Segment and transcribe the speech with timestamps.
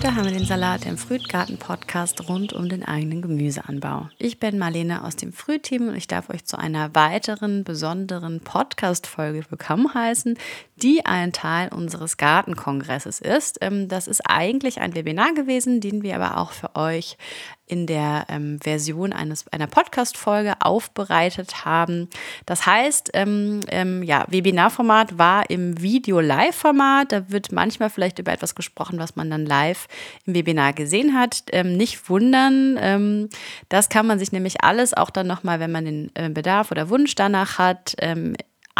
[0.00, 4.08] Heute haben wir den Salat im Frühtgarten-Podcast rund um den eigenen Gemüseanbau.
[4.16, 9.44] Ich bin Marlene aus dem Frühteam und ich darf euch zu einer weiteren besonderen Podcast-Folge
[9.50, 10.38] willkommen heißen,
[10.82, 13.58] die ein Teil unseres Gartenkongresses ist.
[13.60, 17.16] Ähm, das ist eigentlich ein Webinar gewesen, den wir aber auch für euch
[17.66, 22.08] in der ähm, Version eines, einer Podcast-Folge aufbereitet haben.
[22.44, 27.12] Das heißt, ähm, ähm, ja, Webinarformat war im Video-Live-Format.
[27.12, 29.86] Da wird manchmal vielleicht über etwas gesprochen, was man dann live
[30.26, 31.44] im Webinar gesehen hat.
[31.52, 33.28] Ähm, nicht wundern,
[33.68, 36.88] das kann man sich nämlich alles auch dann nochmal, wenn man den äh, Bedarf oder
[36.88, 37.94] Wunsch danach hat,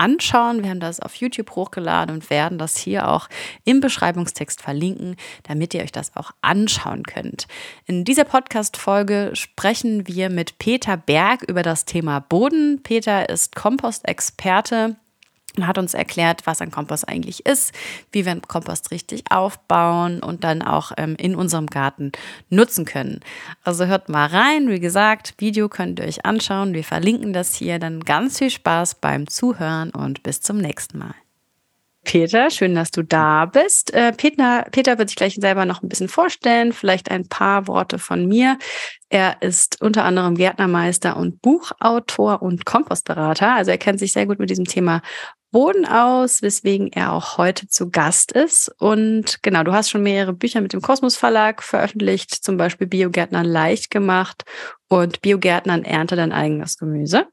[0.01, 0.63] anschauen.
[0.63, 3.29] Wir haben das auf YouTube hochgeladen und werden das hier auch
[3.65, 7.47] im Beschreibungstext verlinken, damit ihr euch das auch anschauen könnt.
[7.87, 12.83] In dieser Podcast-Folge sprechen wir mit Peter Berg über das Thema Boden.
[12.83, 14.97] Peter ist Kompostexperte
[15.57, 17.73] und hat uns erklärt, was ein Kompost eigentlich ist,
[18.13, 22.13] wie wir einen Kompost richtig aufbauen und dann auch ähm, in unserem Garten
[22.49, 23.21] nutzen können.
[23.65, 24.69] Also hört mal rein.
[24.69, 26.75] Wie gesagt, Video könnt ihr euch anschauen.
[26.75, 27.79] Wir verlinken das hier.
[27.79, 31.15] Dann ganz viel Spaß beim Zuhören und bis zum nächsten Mal.
[32.03, 33.93] Peter, schön, dass du da bist.
[33.93, 37.99] Äh, Peter, Peter wird sich gleich selber noch ein bisschen vorstellen, vielleicht ein paar Worte
[37.99, 38.59] von mir.
[39.11, 43.55] Er ist unter anderem Gärtnermeister und Buchautor und Kompostberater.
[43.55, 45.03] Also er kennt sich sehr gut mit diesem Thema
[45.51, 48.71] Boden aus, weswegen er auch heute zu Gast ist.
[48.79, 53.47] Und genau, du hast schon mehrere Bücher mit dem Kosmos Verlag veröffentlicht, zum Beispiel Biogärtnern
[53.47, 54.45] leicht gemacht
[54.89, 57.27] und Biogärtnern ernte dein eigenes Gemüse.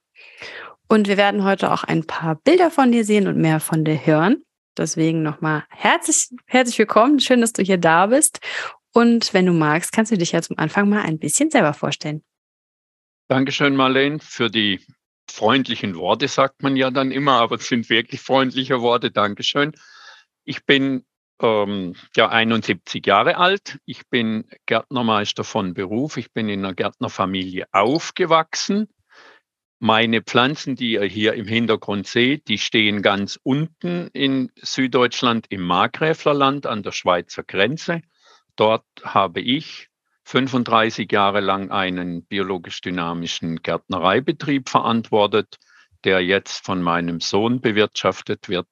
[0.87, 4.05] Und wir werden heute auch ein paar Bilder von dir sehen und mehr von dir
[4.05, 4.43] hören.
[4.77, 7.19] Deswegen nochmal herzlich, herzlich willkommen.
[7.19, 8.39] Schön, dass du hier da bist.
[8.93, 12.23] Und wenn du magst, kannst du dich ja zum Anfang mal ein bisschen selber vorstellen.
[13.27, 14.79] Dankeschön, Marlene, für die
[15.29, 19.11] freundlichen Worte, sagt man ja dann immer, aber es sind wirklich freundliche Worte.
[19.11, 19.73] Dankeschön.
[20.43, 21.05] Ich bin
[21.41, 23.79] ähm, ja 71 Jahre alt.
[23.85, 26.17] Ich bin Gärtnermeister von Beruf.
[26.17, 28.87] Ich bin in einer Gärtnerfamilie aufgewachsen.
[29.79, 35.61] Meine Pflanzen, die ihr hier im Hintergrund seht, die stehen ganz unten in Süddeutschland im
[35.61, 38.01] Markgräflerland an der Schweizer Grenze.
[38.55, 39.89] Dort habe ich
[40.27, 45.57] 35 Jahre lang einen biologisch dynamischen Gärtnereibetrieb verantwortet,
[46.03, 48.67] der jetzt von meinem Sohn bewirtschaftet wird.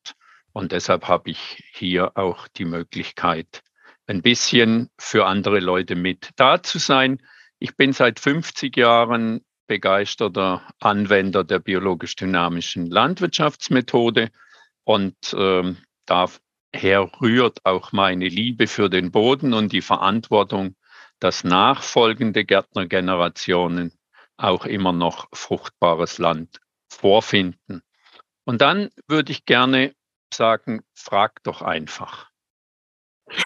[0.52, 3.62] Und deshalb habe ich hier auch die Möglichkeit,
[4.06, 7.22] ein bisschen für andere Leute mit da zu sein.
[7.58, 14.30] Ich bin seit 50 Jahren begeisterter Anwender der biologisch dynamischen Landwirtschaftsmethode
[14.84, 20.76] und ähm, daher rührt auch meine Liebe für den Boden und die Verantwortung,
[21.26, 23.92] dass nachfolgende Gärtnergenerationen
[24.38, 27.82] auch immer noch fruchtbares Land vorfinden.
[28.44, 29.96] Und dann würde ich gerne
[30.32, 32.30] sagen, frag doch einfach.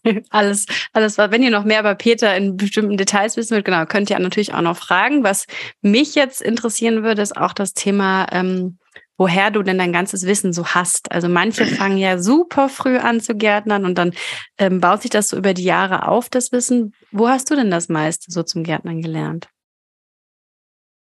[0.30, 4.10] alles, alles, wenn ihr noch mehr über Peter in bestimmten Details wissen wollt, genau, könnt
[4.10, 5.24] ihr natürlich auch noch fragen.
[5.24, 5.46] Was
[5.82, 8.78] mich jetzt interessieren würde, ist auch das Thema, ähm,
[9.20, 11.12] woher du denn dein ganzes Wissen so hast.
[11.12, 14.14] Also manche fangen ja super früh an zu gärtnern und dann
[14.58, 16.96] ähm, baut sich das so über die Jahre auf, das Wissen.
[17.12, 19.50] Wo hast du denn das meiste so zum Gärtnern gelernt?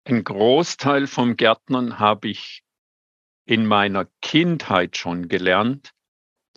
[0.03, 2.63] Ein Großteil vom Gärtnern habe ich
[3.45, 5.93] in meiner Kindheit schon gelernt.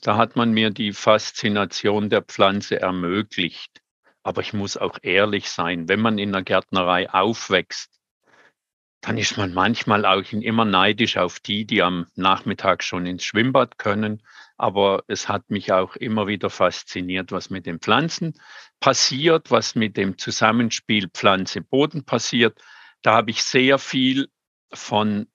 [0.01, 3.81] Da hat man mir die Faszination der Pflanze ermöglicht.
[4.25, 8.02] Aber ich muss auch ehrlich sein, wenn man in der Gärtnerei aufwächst,
[9.03, 13.77] dann ist man manchmal auch immer neidisch auf die, die am Nachmittag schon ins Schwimmbad
[13.77, 14.23] können.
[14.57, 18.35] Aber es hat mich auch immer wieder fasziniert, was mit den Pflanzen
[18.79, 22.63] passiert, was mit dem Zusammenspiel Pflanze-Boden passiert.
[23.03, 24.29] Da habe ich sehr viel
[24.73, 25.27] von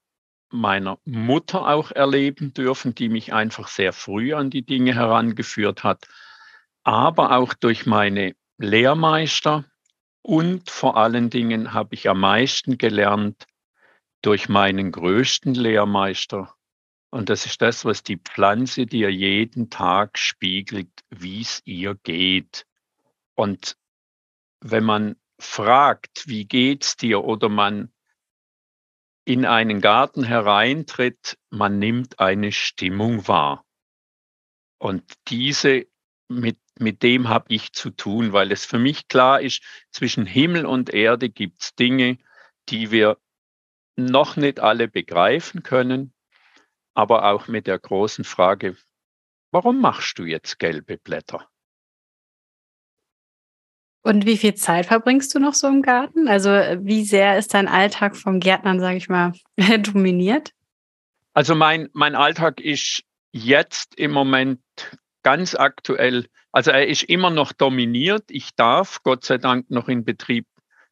[0.50, 6.08] meiner Mutter auch erleben dürfen, die mich einfach sehr früh an die Dinge herangeführt hat,
[6.84, 9.66] aber auch durch meine Lehrmeister
[10.22, 13.46] und vor allen Dingen habe ich am meisten gelernt
[14.22, 16.54] durch meinen größten Lehrmeister.
[17.10, 22.66] Und das ist das, was die Pflanze dir jeden Tag spiegelt, wie es ihr geht.
[23.36, 23.78] Und
[24.60, 27.94] wenn man fragt, wie geht's dir, oder man
[29.24, 33.66] in einen Garten hereintritt, man nimmt eine Stimmung wahr.
[34.80, 35.86] Und diese,
[36.30, 40.66] mit, mit dem habe ich zu tun, weil es für mich klar ist, zwischen Himmel
[40.66, 42.18] und Erde gibt es Dinge,
[42.70, 43.18] die wir
[43.98, 46.14] noch nicht alle begreifen können,
[46.94, 48.78] aber auch mit der großen Frage,
[49.52, 51.50] warum machst du jetzt gelbe Blätter?
[54.04, 56.30] Und wie viel Zeit verbringst du noch so im Garten?
[56.30, 59.34] Also wie sehr ist dein Alltag vom Gärtnern, sage ich mal,
[59.82, 60.54] dominiert?
[61.34, 63.04] Also mein, mein Alltag ist
[63.34, 64.62] jetzt im Moment
[65.24, 68.24] ganz aktuell, Also er ist immer noch dominiert.
[68.30, 70.48] Ich darf Gott sei Dank noch in Betrieb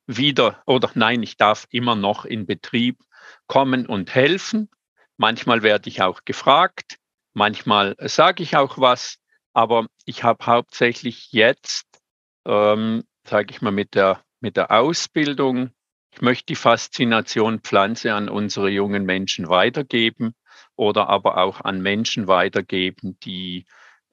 [0.08, 3.00] wieder, oder nein, ich darf immer noch in Betrieb
[3.48, 4.70] kommen und helfen.
[5.18, 6.98] Manchmal werde ich auch gefragt,
[7.34, 9.18] manchmal sage ich auch was,
[9.54, 11.86] aber ich habe hauptsächlich jetzt,
[12.46, 15.72] ähm, sage ich mal, mit der, mit der Ausbildung,
[16.12, 20.34] ich möchte die Faszination Pflanze an unsere jungen Menschen weitergeben
[20.76, 23.66] oder aber auch an Menschen weitergeben, die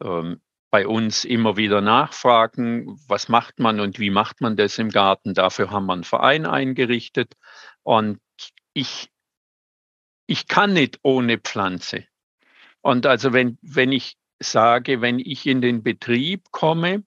[0.03, 0.41] ähm,
[0.73, 5.35] bei uns immer wieder nachfragen, was macht man und wie macht man das im Garten.
[5.35, 7.35] Dafür haben wir einen Verein eingerichtet.
[7.83, 8.21] Und
[8.73, 9.11] ich,
[10.27, 12.07] ich kann nicht ohne Pflanze.
[12.81, 17.05] Und also wenn, wenn ich sage, wenn ich in den Betrieb komme,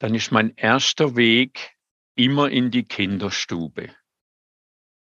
[0.00, 1.76] dann ist mein erster Weg
[2.16, 3.94] immer in die Kinderstube.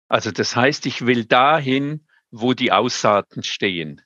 [0.07, 4.01] Also das heißt, ich will dahin, wo die Aussaaten stehen.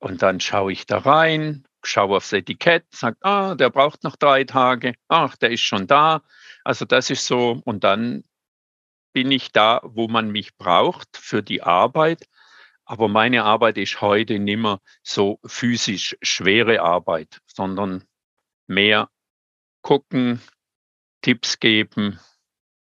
[0.00, 4.44] Und dann schaue ich da rein, schaue aufs Etikett, sage, ah, der braucht noch drei
[4.44, 6.22] Tage, ach, der ist schon da.
[6.64, 8.24] Also das ist so, und dann
[9.12, 12.28] bin ich da, wo man mich braucht für die Arbeit.
[12.84, 18.04] Aber meine Arbeit ist heute nicht mehr so physisch schwere Arbeit, sondern
[18.66, 19.10] mehr
[19.82, 20.40] gucken,
[21.22, 22.18] Tipps geben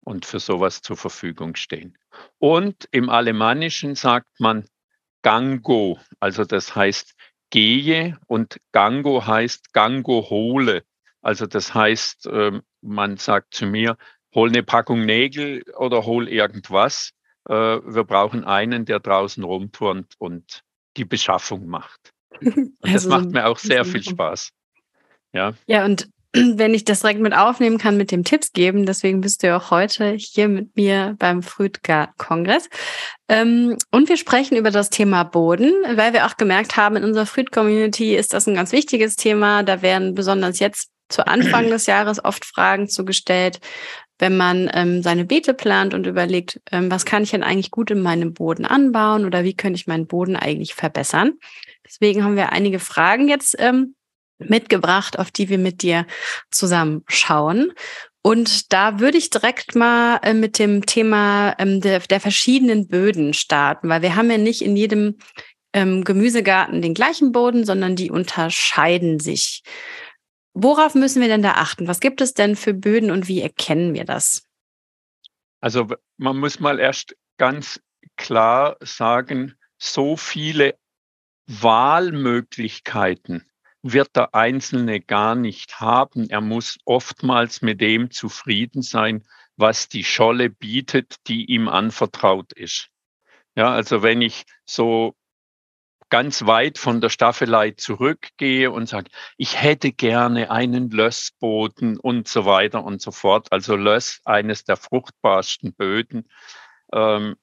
[0.05, 1.97] und für sowas zur Verfügung stehen.
[2.38, 4.69] Und im Alemannischen sagt man
[5.23, 7.15] Gango, also das heißt
[7.50, 10.85] gehe und Gango heißt Gango hole.
[11.23, 13.97] Also das heißt, ähm, man sagt zu mir,
[14.35, 17.12] hol eine Packung Nägel oder hol irgendwas.
[17.49, 20.62] Äh, wir brauchen einen, der draußen rumturnt und
[20.97, 22.12] die Beschaffung macht.
[22.41, 24.53] Und das also, macht mir auch sehr viel Spaß.
[25.32, 25.53] Ja.
[25.67, 28.87] Ja, und wenn ich das direkt mit aufnehmen kann, mit dem Tipps geben.
[28.87, 32.69] Deswegen bist du ja auch heute hier mit mir beim Frühtgarten-Kongress.
[33.29, 37.27] Ähm, und wir sprechen über das Thema Boden, weil wir auch gemerkt haben, in unserer
[37.27, 39.62] Früht-Community ist das ein ganz wichtiges Thema.
[39.62, 43.59] Da werden besonders jetzt zu Anfang des Jahres oft Fragen zugestellt,
[44.21, 47.91] wenn man ähm, seine Beete plant und überlegt, ähm, was kann ich denn eigentlich gut
[47.91, 51.32] in meinem Boden anbauen oder wie könnte ich meinen Boden eigentlich verbessern.
[51.85, 53.97] Deswegen haben wir einige Fragen jetzt ähm,
[54.48, 56.06] mitgebracht, auf die wir mit dir
[56.50, 57.72] zusammen schauen.
[58.22, 63.32] Und da würde ich direkt mal äh, mit dem Thema ähm, der, der, verschiedenen Böden
[63.32, 65.16] starten, weil wir haben ja nicht in jedem
[65.72, 69.62] ähm, Gemüsegarten den gleichen Boden, sondern die unterscheiden sich.
[70.52, 71.88] Worauf müssen wir denn da achten?
[71.88, 74.43] Was gibt es denn für Böden und wie erkennen wir das?
[75.60, 75.88] Also
[76.19, 77.81] man muss mal erst ganz
[78.16, 80.76] klar sagen, so viele
[81.46, 83.50] Wahlmöglichkeiten
[83.82, 86.29] wird der Einzelne gar nicht haben.
[86.29, 89.25] Er muss oftmals mit dem zufrieden sein,
[89.56, 92.88] was die Scholle bietet, die ihm anvertraut ist.
[93.55, 95.15] Ja, also wenn ich so
[96.11, 102.44] ganz weit von der Staffelei zurückgehe und sage, ich hätte gerne einen Lössboden und so
[102.44, 103.49] weiter und so fort.
[103.53, 106.29] Also Löss, eines der fruchtbarsten Böden.
[106.93, 107.37] Ähm,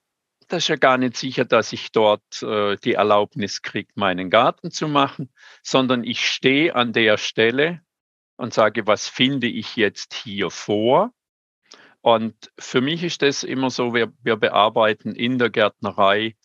[0.48, 4.88] das ja gar nicht sicher, dass ich dort äh, die Erlaubnis kriege, meinen Garten zu
[4.88, 5.30] machen,
[5.62, 7.82] sondern ich stehe an der Stelle
[8.38, 11.12] und sage, was finde ich jetzt hier vor?
[12.02, 16.37] Und für mich ist das immer so, wir, wir bearbeiten in der Gärtnerei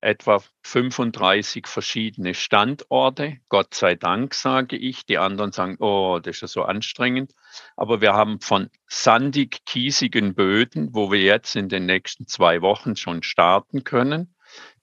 [0.00, 3.38] etwa 35 verschiedene Standorte.
[3.48, 5.04] Gott sei Dank, sage ich.
[5.06, 7.32] Die anderen sagen, oh, das ist ja so anstrengend.
[7.76, 12.96] Aber wir haben von sandig kiesigen Böden, wo wir jetzt in den nächsten zwei Wochen
[12.96, 14.34] schon starten können,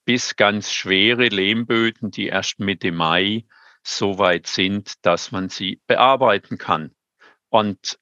[0.04, 3.44] bis ganz schwere Lehmböden, die erst Mitte Mai
[3.82, 6.94] so weit sind, dass man sie bearbeiten kann.
[7.48, 7.98] Und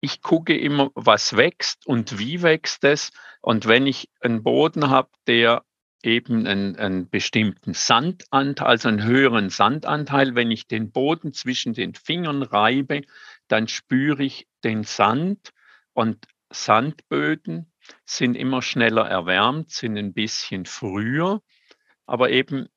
[0.00, 3.10] ich gucke immer, was wächst und wie wächst es.
[3.42, 5.64] Und wenn ich einen Boden habe, der
[6.02, 10.34] eben einen, einen bestimmten Sandanteil, also einen höheren Sandanteil.
[10.34, 13.02] Wenn ich den Boden zwischen den Fingern reibe,
[13.48, 15.50] dann spüre ich den Sand
[15.92, 17.72] und Sandböden
[18.04, 21.42] sind immer schneller erwärmt, sind ein bisschen früher,
[22.06, 22.68] aber eben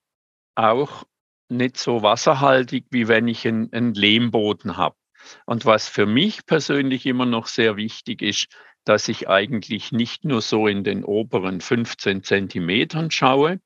[0.55, 1.03] auch
[1.49, 4.95] nicht so wasserhaltig, wie wenn ich einen, einen Lehmboden habe.
[5.45, 8.47] Und was für mich persönlich immer noch sehr wichtig ist,
[8.85, 13.59] dass ich eigentlich nicht nur so in den oberen 15 Zentimetern schaue,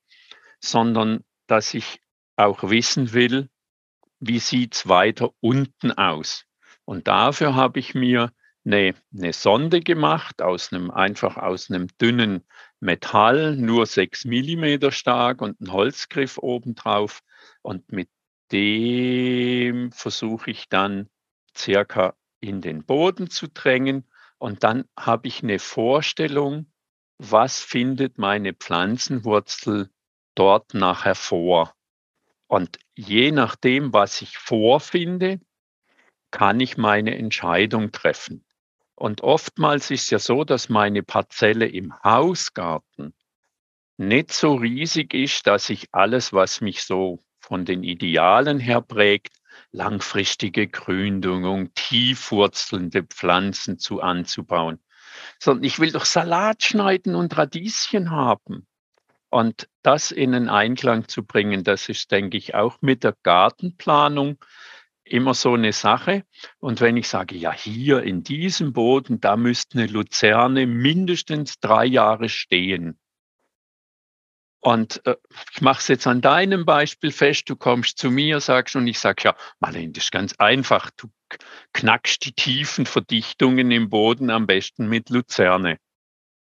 [0.60, 2.00] sondern dass ich
[2.36, 3.48] auch wissen will,
[4.20, 6.44] wie sieht's weiter unten aus.
[6.84, 8.32] Und dafür habe ich mir
[8.64, 12.44] eine, eine Sonde gemacht, aus einem, einfach aus einem dünnen
[12.80, 17.20] Metall, nur 6 Millimeter stark und ein Holzgriff obendrauf.
[17.62, 18.08] Und mit
[18.52, 21.08] dem versuche ich dann
[21.56, 24.04] circa in den Boden zu drängen
[24.38, 26.72] und dann habe ich eine Vorstellung,
[27.18, 29.90] was findet meine Pflanzenwurzel
[30.34, 31.74] dort nachher vor.
[32.46, 35.40] Und je nachdem, was ich vorfinde,
[36.30, 38.44] kann ich meine Entscheidung treffen.
[38.94, 43.14] Und oftmals ist ja so, dass meine Parzelle im Hausgarten
[43.96, 49.37] nicht so riesig ist, dass ich alles, was mich so von den Idealen her prägt,
[49.72, 54.78] langfristige Gründung, tiefwurzelnde Pflanzen zu anzubauen,
[55.38, 58.66] sondern ich will doch Salat schneiden und Radieschen haben.
[59.30, 64.38] Und das in einen Einklang zu bringen, das ist, denke ich, auch mit der Gartenplanung
[65.04, 66.24] immer so eine Sache.
[66.58, 71.84] Und wenn ich sage, ja, hier in diesem Boden, da müsste eine Luzerne mindestens drei
[71.84, 72.98] Jahre stehen.
[74.68, 75.16] Und äh,
[75.54, 77.48] ich mache es jetzt an deinem Beispiel fest.
[77.48, 80.90] Du kommst zu mir, sagst und ich sage, ja, Marlene, das ist ganz einfach.
[80.94, 81.08] Du
[81.72, 85.78] knackst die tiefen Verdichtungen im Boden am besten mit Luzerne.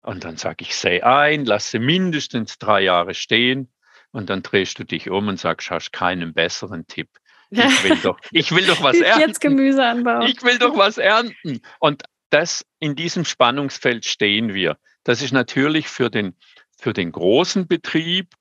[0.01, 3.71] Und dann sage ich, säe ein, lasse mindestens drei Jahre stehen.
[4.11, 7.07] Und dann drehst du dich um und sagst, hast keinen besseren Tipp.
[7.49, 9.21] Ich will doch, ich will doch was ernten.
[9.21, 10.23] Jetzt Gemüse anbauen.
[10.23, 11.61] Ich will doch was ernten.
[11.79, 14.77] Und das, in diesem Spannungsfeld stehen wir.
[15.05, 16.35] Das ist natürlich für den,
[16.81, 18.33] für den großen Betrieb,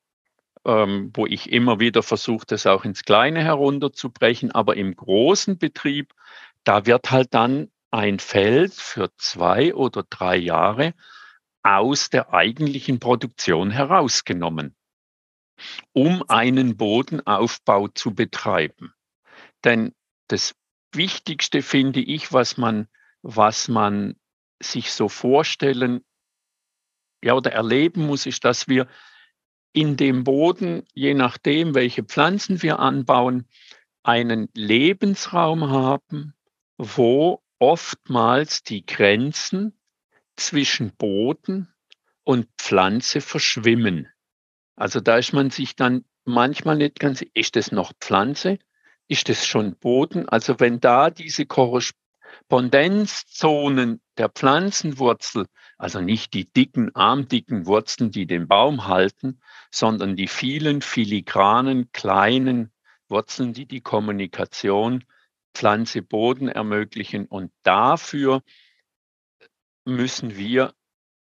[0.65, 4.51] ähm, wo ich immer wieder versuche, das auch ins Kleine herunterzubrechen.
[4.51, 6.15] Aber im großen Betrieb,
[6.65, 10.95] da wird halt dann ein Feld für zwei oder drei Jahre
[11.63, 14.75] aus der eigentlichen Produktion herausgenommen,
[15.93, 18.95] um einen Bodenaufbau zu betreiben.
[19.65, 19.93] Denn
[20.29, 20.55] das
[20.93, 22.89] Wichtigste finde ich, was man,
[23.21, 24.17] was man
[24.63, 26.03] sich so vorstellen
[27.23, 28.87] ja, oder erleben muss, ist, dass wir
[29.73, 33.47] in dem Boden, je nachdem, welche Pflanzen wir anbauen,
[34.03, 36.35] einen Lebensraum haben,
[36.77, 39.79] wo oftmals die Grenzen
[40.37, 41.73] zwischen Boden
[42.25, 44.09] und Pflanze verschwimmen.
[44.77, 48.59] Also da ist man sich dann manchmal nicht ganz, ist das noch Pflanze
[49.11, 50.27] ist es schon Boden.
[50.29, 55.47] Also wenn da diese Korrespondenzzonen der Pflanzenwurzel,
[55.81, 62.71] also nicht die dicken, armdicken Wurzeln, die den Baum halten, sondern die vielen filigranen, kleinen
[63.09, 65.05] Wurzeln, die die Kommunikation
[65.55, 67.25] Pflanze-Boden ermöglichen.
[67.25, 68.43] Und dafür
[69.87, 70.75] müssen wir,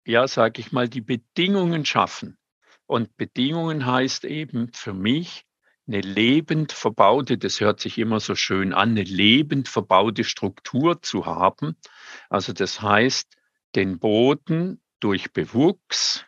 [0.05, 2.37] ja, sage ich mal, die Bedingungen schaffen.
[2.85, 5.47] Und Bedingungen heißt eben für mich,
[5.89, 11.25] eine lebend verbaute, das hört sich immer so schön an, eine lebend verbaute Struktur zu
[11.25, 11.77] haben.
[12.29, 13.40] Also das heißt,
[13.75, 16.25] den Boden durch Bewuchs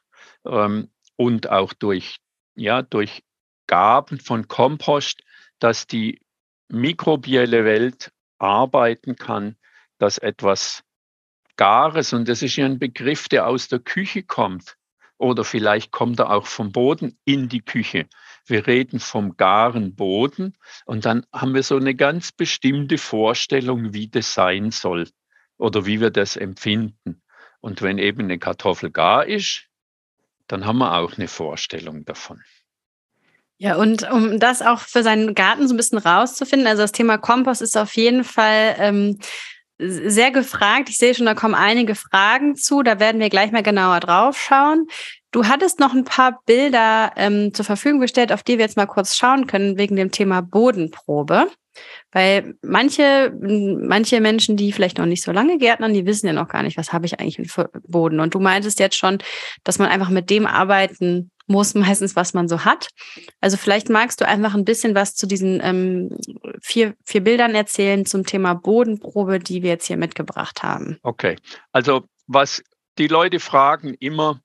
[0.46, 2.16] ähm, und auch durch,
[2.54, 3.22] ja, durch
[3.66, 5.22] Gaben von Kompost,
[5.58, 6.20] dass die
[6.68, 9.56] mikrobielle Welt arbeiten kann,
[9.98, 10.82] dass etwas
[11.56, 14.76] Gares, und das ist ja ein Begriff, der aus der Küche kommt,
[15.18, 18.08] oder vielleicht kommt er auch vom Boden in die Küche.
[18.44, 24.08] Wir reden vom garen Boden und dann haben wir so eine ganz bestimmte Vorstellung, wie
[24.08, 25.08] das sein soll
[25.58, 27.21] oder wie wir das empfinden.
[27.62, 29.68] Und wenn eben eine Kartoffel gar ist,
[30.48, 32.42] dann haben wir auch eine Vorstellung davon.
[33.56, 37.16] Ja, und um das auch für seinen Garten so ein bisschen rauszufinden, also das Thema
[37.16, 39.20] Kompost ist auf jeden Fall ähm,
[39.78, 40.88] sehr gefragt.
[40.88, 42.82] Ich sehe schon, da kommen einige Fragen zu.
[42.82, 44.88] Da werden wir gleich mal genauer drauf schauen.
[45.30, 48.86] Du hattest noch ein paar Bilder ähm, zur Verfügung gestellt, auf die wir jetzt mal
[48.86, 51.46] kurz schauen können, wegen dem Thema Bodenprobe.
[52.10, 56.48] Weil manche, manche Menschen, die vielleicht noch nicht so lange gärtnern, die wissen ja noch
[56.48, 58.20] gar nicht, was habe ich eigentlich für Boden.
[58.20, 59.18] Und du meintest jetzt schon,
[59.64, 62.88] dass man einfach mit dem arbeiten muss, meistens, was man so hat.
[63.40, 66.16] Also vielleicht magst du einfach ein bisschen was zu diesen ähm,
[66.60, 70.98] vier, vier Bildern erzählen zum Thema Bodenprobe, die wir jetzt hier mitgebracht haben.
[71.02, 71.36] Okay,
[71.72, 72.62] also was
[72.98, 74.40] die Leute fragen immer,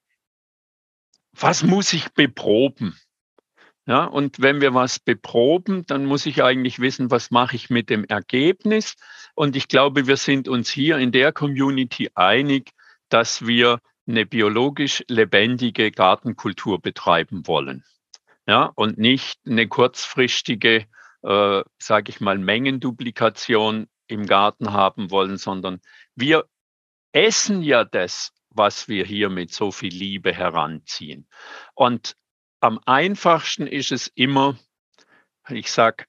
[1.33, 2.97] was muss ich beproben?
[3.87, 7.89] Ja, und wenn wir was beproben, dann muss ich eigentlich wissen, was mache ich mit
[7.89, 8.95] dem Ergebnis.
[9.33, 12.71] Und ich glaube, wir sind uns hier in der Community einig,
[13.07, 17.85] dass wir eine biologisch lebendige Gartenkultur betreiben wollen.
[18.45, 20.85] Ja, und nicht eine kurzfristige,
[21.23, 25.79] äh, sage ich mal, Mengenduplikation im Garten haben wollen, sondern
[26.13, 26.45] wir
[27.13, 31.27] essen ja das, was wir hier mit so viel Liebe heranziehen.
[31.73, 32.17] Und
[32.59, 34.57] am einfachsten ist es immer,
[35.49, 36.05] ich sage,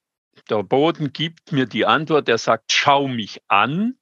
[0.48, 3.98] der Boden gibt mir die Antwort, er sagt, schau mich an.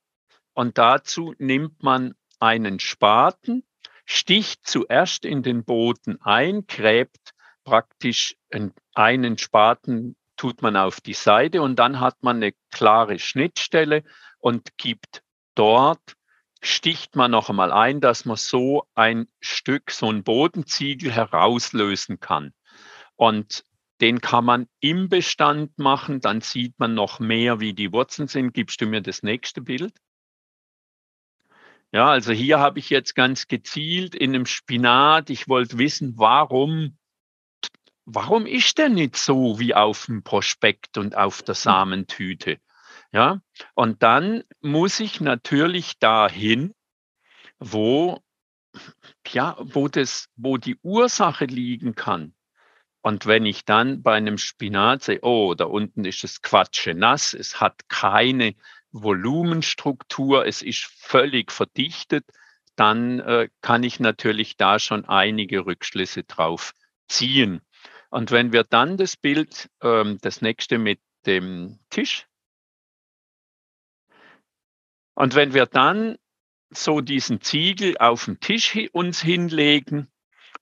[0.52, 3.64] Und dazu nimmt man einen Spaten,
[4.04, 7.34] sticht zuerst in den Boden ein, gräbt
[7.64, 8.36] praktisch
[8.94, 14.04] einen Spaten, tut man auf die Seite und dann hat man eine klare Schnittstelle
[14.38, 15.22] und gibt
[15.54, 16.16] dort
[16.62, 22.52] sticht man noch einmal ein, dass man so ein Stück, so ein Bodenziegel herauslösen kann.
[23.14, 23.64] Und
[24.00, 28.52] den kann man im Bestand machen, dann sieht man noch mehr, wie die Wurzeln sind.
[28.52, 29.94] Gibst du mir das nächste Bild?
[31.92, 36.98] Ja, also hier habe ich jetzt ganz gezielt in einem Spinat, ich wollte wissen, warum,
[38.04, 42.58] warum ist der nicht so wie auf dem Prospekt und auf der Samentüte?
[43.12, 43.40] Ja,
[43.74, 46.74] und dann muss ich natürlich dahin,
[47.58, 48.20] wo,
[49.28, 52.34] ja, wo das, wo die Ursache liegen kann.
[53.02, 57.34] Und wenn ich dann bei einem Spinat sehe, oh, da unten ist es quatsche nass,
[57.34, 58.54] es hat keine
[58.90, 62.24] Volumenstruktur, es ist völlig verdichtet,
[62.74, 66.74] dann äh, kann ich natürlich da schon einige Rückschlüsse drauf
[67.08, 67.60] ziehen.
[68.10, 72.26] Und wenn wir dann das Bild, ähm, das nächste mit dem Tisch,
[75.16, 76.16] und wenn wir dann
[76.70, 80.08] so diesen Ziegel auf den Tisch uns hinlegen,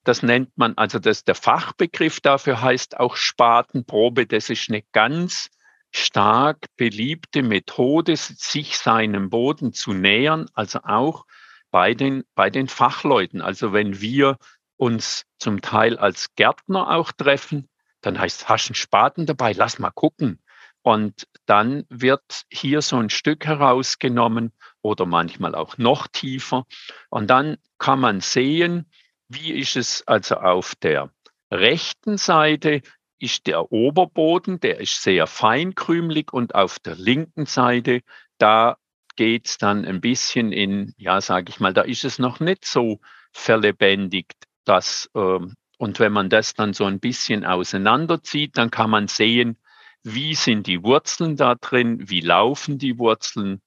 [0.05, 4.25] das nennt man, also das der Fachbegriff dafür heißt auch Spatenprobe.
[4.25, 5.49] Das ist eine ganz
[5.91, 11.25] stark beliebte Methode, sich seinem Boden zu nähern, also auch
[11.69, 13.41] bei den, bei den Fachleuten.
[13.41, 14.37] Also wenn wir
[14.77, 17.67] uns zum Teil als Gärtner auch treffen,
[18.01, 20.39] dann heißt, hast du einen Spaten dabei, lass mal gucken.
[20.85, 24.51] Und dann wird hier so ein Stück herausgenommen
[24.83, 26.67] oder manchmal auch noch tiefer.
[27.09, 28.85] Und dann kann man sehen,
[29.27, 31.09] wie ist es also auf der
[31.49, 32.83] rechten Seite
[33.17, 38.01] ist der Oberboden, der ist sehr feinkrümelig und auf der linken Seite,
[38.37, 38.77] da
[39.15, 42.63] geht es dann ein bisschen in, ja, sage ich mal, da ist es noch nicht
[42.63, 42.99] so
[43.31, 45.39] verlebendigt, dass, äh,
[45.79, 49.57] und wenn man das dann so ein bisschen auseinanderzieht, dann kann man sehen,
[50.05, 53.61] wie sind die Wurzeln da drin, wie laufen die Wurzeln,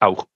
[0.00, 0.26] auch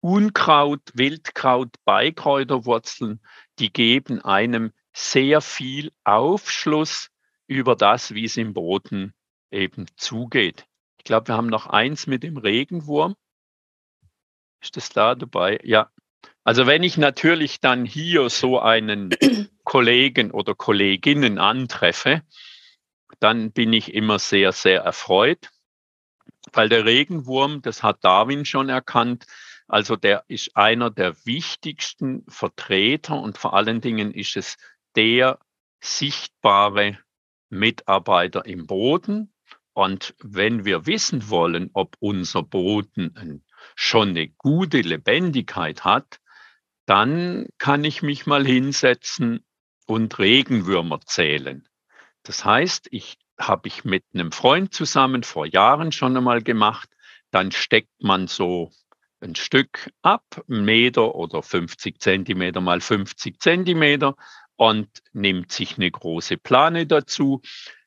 [0.00, 3.20] Unkraut, Wildkraut, Beikräuterwurzeln,
[3.60, 7.10] die geben einem sehr viel Aufschluss
[7.46, 9.14] über das, wie es im Boden
[9.52, 10.66] eben zugeht.
[10.98, 13.14] Ich glaube, wir haben noch eins mit dem Regenwurm.
[14.60, 15.60] Ist das da dabei?
[15.62, 15.92] Ja.
[16.42, 19.10] Also wenn ich natürlich dann hier so einen
[19.62, 22.22] Kollegen oder Kolleginnen antreffe,
[23.20, 25.50] dann bin ich immer sehr, sehr erfreut,
[26.52, 29.26] weil der Regenwurm, das hat Darwin schon erkannt,
[29.66, 34.56] also der ist einer der wichtigsten Vertreter und vor allen Dingen ist es
[34.96, 35.38] der
[35.80, 36.98] sichtbare
[37.50, 39.32] Mitarbeiter im Boden.
[39.74, 43.44] Und wenn wir wissen wollen, ob unser Boden
[43.76, 46.18] schon eine gute Lebendigkeit hat,
[46.86, 49.44] dann kann ich mich mal hinsetzen
[49.86, 51.68] und Regenwürmer zählen.
[52.22, 56.90] Das heißt, ich habe ich mit einem Freund zusammen vor Jahren schon einmal gemacht.
[57.30, 58.72] Dann steckt man so
[59.20, 64.16] ein Stück ab, einen Meter oder 50 Zentimeter mal 50 Zentimeter
[64.56, 67.40] und nimmt sich eine große Plane dazu,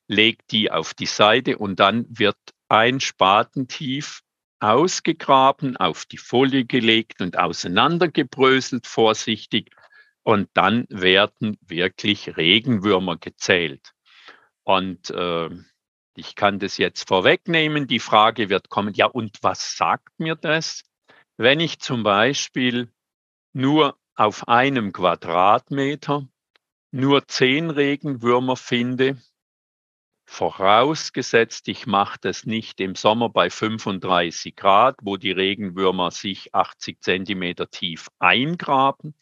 [0.08, 4.22] legt die auf die Seite und dann wird ein Spatentief
[4.60, 9.70] ausgegraben, auf die Folie gelegt und auseinandergebröselt vorsichtig
[10.22, 13.92] und dann werden wirklich Regenwürmer gezählt.
[14.64, 15.50] Und äh,
[16.14, 17.86] ich kann das jetzt vorwegnehmen.
[17.86, 20.82] Die Frage wird kommen, ja, und was sagt mir das?
[21.36, 22.92] Wenn ich zum Beispiel
[23.52, 26.28] nur auf einem Quadratmeter
[26.90, 29.18] nur zehn Regenwürmer finde,
[30.26, 37.00] vorausgesetzt, ich mache das nicht im Sommer bei 35 Grad, wo die Regenwürmer sich 80
[37.00, 39.14] Zentimeter tief eingraben.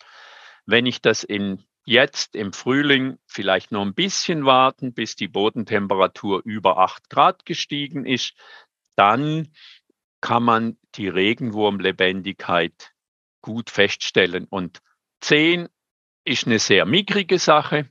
[0.67, 6.43] Wenn ich das in jetzt im Frühling vielleicht noch ein bisschen warten, bis die Bodentemperatur
[6.45, 8.35] über 8 Grad gestiegen ist,
[8.97, 9.49] dann
[10.21, 12.93] kann man die Regenwurmlebendigkeit
[13.41, 14.47] gut feststellen.
[14.49, 14.81] Und
[15.21, 15.69] 10
[16.25, 17.91] ist eine sehr mickrige Sache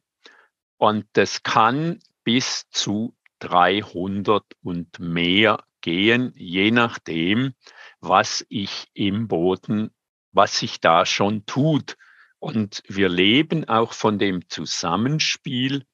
[0.78, 7.54] und das kann bis zu 300 und mehr gehen, je nachdem,
[8.00, 9.92] was ich im Boden,
[10.32, 11.98] was sich da schon tut.
[12.40, 15.86] Und wir leben auch von dem Zusammenspiel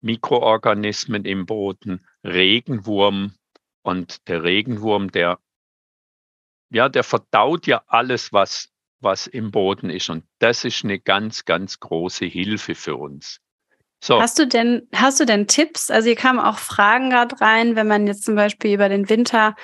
[0.00, 3.34] Mikroorganismen im Boden, Regenwurm
[3.82, 5.38] und der Regenwurm, der
[6.70, 10.10] ja, der verdaut ja alles, was, was im Boden ist.
[10.10, 13.40] Und das ist eine ganz, ganz große Hilfe für uns.
[14.02, 14.20] So.
[14.20, 15.90] Hast du denn, hast du denn Tipps?
[15.90, 19.54] Also hier kamen auch Fragen gerade rein, wenn man jetzt zum Beispiel über den Winter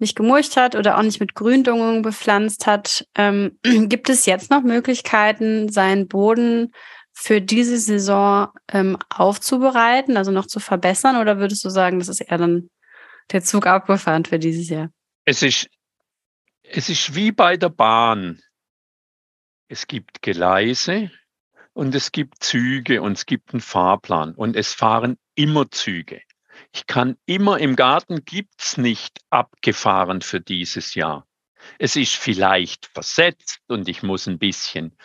[0.00, 3.06] nicht gemulcht hat oder auch nicht mit Gründüngung bepflanzt hat.
[3.14, 6.72] Ähm, gibt es jetzt noch Möglichkeiten, seinen Boden
[7.12, 11.16] für diese Saison ähm, aufzubereiten, also noch zu verbessern?
[11.16, 12.70] Oder würdest du sagen, das ist eher dann
[13.30, 14.90] der Zug abgefahren für dieses Jahr?
[15.24, 15.68] Es ist
[16.72, 18.40] es ist wie bei der Bahn.
[19.68, 21.10] Es gibt Gleise
[21.72, 26.22] und es gibt Züge und es gibt einen Fahrplan und es fahren immer Züge.
[26.72, 31.26] Ich kann immer im Garten gibt's nicht abgefahren für dieses Jahr.
[31.78, 34.96] Es ist vielleicht versetzt und ich muss ein bisschen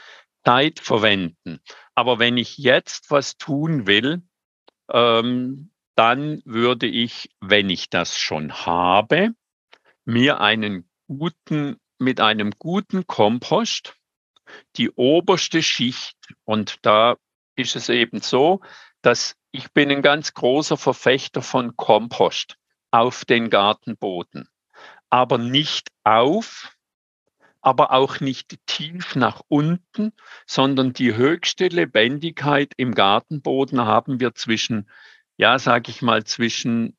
[0.45, 1.59] Zeit verwenden.
[1.95, 4.21] Aber wenn ich jetzt was tun will,
[4.91, 9.31] ähm, dann würde ich, wenn ich das schon habe,
[10.03, 13.95] mir einen guten, mit einem guten Kompost
[14.75, 17.17] die oberste Schicht, und da
[17.55, 18.61] ist es eben so,
[19.01, 22.57] dass ich bin ein ganz großer Verfechter von Kompost
[22.91, 24.49] auf den Gartenboden,
[25.09, 26.75] aber nicht auf,
[27.61, 30.11] aber auch nicht tief nach unten,
[30.45, 34.89] sondern die höchste Lebendigkeit im Gartenboden haben wir zwischen,
[35.37, 36.97] ja, sage ich mal, zwischen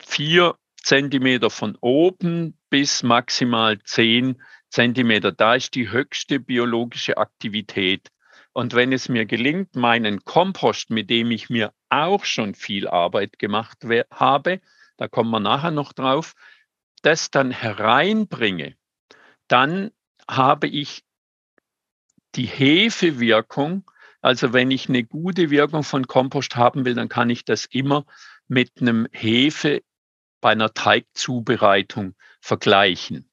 [0.00, 5.32] vier Zentimeter von oben bis maximal zehn Zentimeter.
[5.32, 8.11] Da ist die höchste biologische Aktivität.
[8.52, 13.38] Und wenn es mir gelingt, meinen Kompost, mit dem ich mir auch schon viel Arbeit
[13.38, 13.78] gemacht
[14.10, 14.60] habe,
[14.96, 16.34] da kommen wir nachher noch drauf,
[17.02, 18.76] das dann hereinbringe,
[19.48, 19.90] dann
[20.28, 21.04] habe ich
[22.34, 23.90] die Hefewirkung.
[24.20, 28.04] Also wenn ich eine gute Wirkung von Kompost haben will, dann kann ich das immer
[28.48, 29.82] mit einem Hefe
[30.40, 33.28] bei einer Teigzubereitung vergleichen.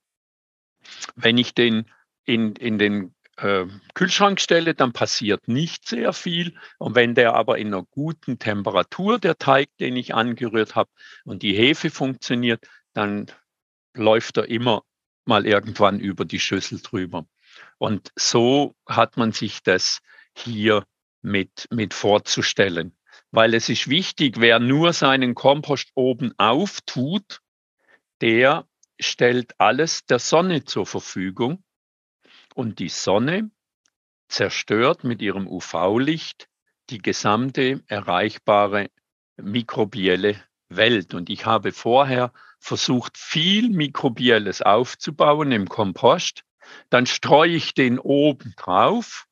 [1.15, 1.89] Wenn ich den
[2.25, 6.55] in, in den äh, Kühlschrank stelle, dann passiert nicht sehr viel.
[6.77, 10.89] Und wenn der aber in einer guten Temperatur, der Teig, den ich angerührt habe,
[11.25, 13.27] und die Hefe funktioniert, dann
[13.95, 14.83] läuft er immer
[15.25, 17.25] mal irgendwann über die Schüssel drüber.
[17.77, 19.99] Und so hat man sich das
[20.35, 20.85] hier
[21.21, 22.95] mit, mit vorzustellen.
[23.31, 27.41] Weil es ist wichtig, wer nur seinen Kompost oben auftut,
[28.21, 28.67] der
[28.99, 31.63] stellt alles der Sonne zur Verfügung.
[32.55, 33.51] Und die Sonne
[34.27, 36.49] zerstört mit ihrem UV-Licht
[36.89, 38.89] die gesamte erreichbare
[39.37, 41.13] mikrobielle Welt.
[41.13, 46.43] Und ich habe vorher versucht, viel Mikrobielles aufzubauen im Kompost.
[46.89, 49.27] Dann streue ich den oben drauf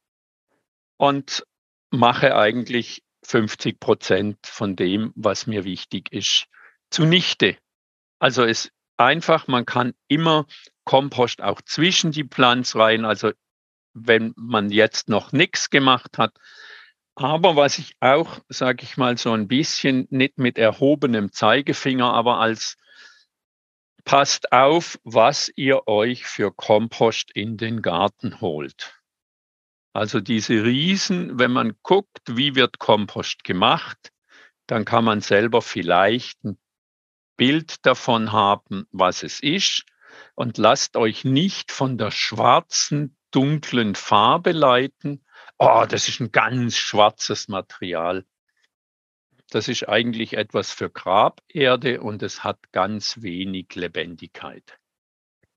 [0.97, 1.45] und
[1.91, 6.47] mache eigentlich 50 Prozent von dem, was mir wichtig ist,
[6.89, 7.57] zunichte.
[8.19, 10.45] Also es einfach, man kann immer
[10.83, 13.31] Kompost auch zwischen die Pflanzreihen, also
[13.93, 16.33] wenn man jetzt noch nichts gemacht hat.
[17.15, 22.39] Aber was ich auch, sage ich mal, so ein bisschen nicht mit erhobenem Zeigefinger, aber
[22.39, 22.77] als
[24.05, 28.93] passt auf, was ihr euch für Kompost in den Garten holt.
[29.93, 34.11] Also diese Riesen, wenn man guckt, wie wird Kompost gemacht,
[34.67, 36.59] dann kann man selber vielleicht ein
[37.37, 39.85] Bild davon haben, was es ist.
[40.35, 45.23] Und lasst euch nicht von der schwarzen, dunklen Farbe leiten.
[45.57, 48.25] Oh, das ist ein ganz schwarzes Material.
[49.49, 54.77] Das ist eigentlich etwas für Graberde und es hat ganz wenig Lebendigkeit.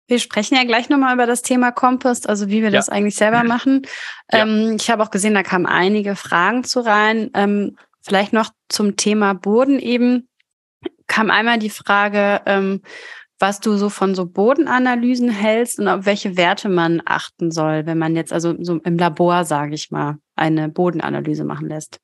[0.06, 2.78] Wir sprechen ja gleich nochmal über das Thema Kompost, also wie wir ja.
[2.78, 3.82] das eigentlich selber machen.
[4.30, 4.42] Ja.
[4.42, 7.30] Ähm, ich habe auch gesehen, da kamen einige Fragen zu rein.
[7.34, 10.28] Ähm, vielleicht noch zum Thema Boden eben
[11.10, 12.82] kam einmal die Frage, ähm,
[13.38, 17.98] was du so von so Bodenanalysen hältst und auf welche Werte man achten soll, wenn
[17.98, 22.00] man jetzt also so im Labor, sage ich mal, eine Bodenanalyse machen lässt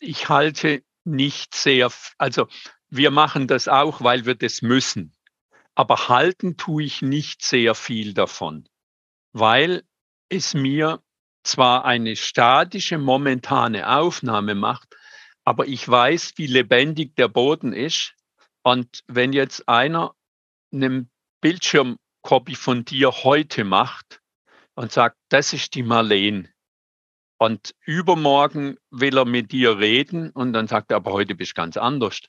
[0.00, 2.48] ich halte nicht sehr, also
[2.88, 5.14] wir machen das auch, weil wir das müssen.
[5.74, 8.68] Aber halten tue ich nicht sehr viel davon,
[9.32, 9.84] weil
[10.28, 11.02] es mir
[11.42, 14.96] zwar eine statische momentane Aufnahme macht,
[15.50, 18.14] aber ich weiß, wie lebendig der Boden ist.
[18.62, 20.14] Und wenn jetzt einer
[20.72, 21.10] einen
[21.40, 24.20] Bildschirmcopy von dir heute macht
[24.76, 26.48] und sagt, das ist die Marleen,
[27.36, 31.54] und übermorgen will er mit dir reden und dann sagt er, aber heute bist du
[31.54, 32.20] ganz anders.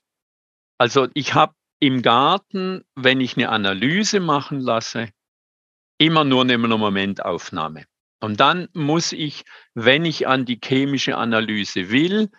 [0.78, 5.10] Also ich habe im Garten, wenn ich eine Analyse machen lasse,
[5.98, 7.84] immer nur eine Momentaufnahme.
[8.20, 12.30] Und dann muss ich, wenn ich an die chemische Analyse will,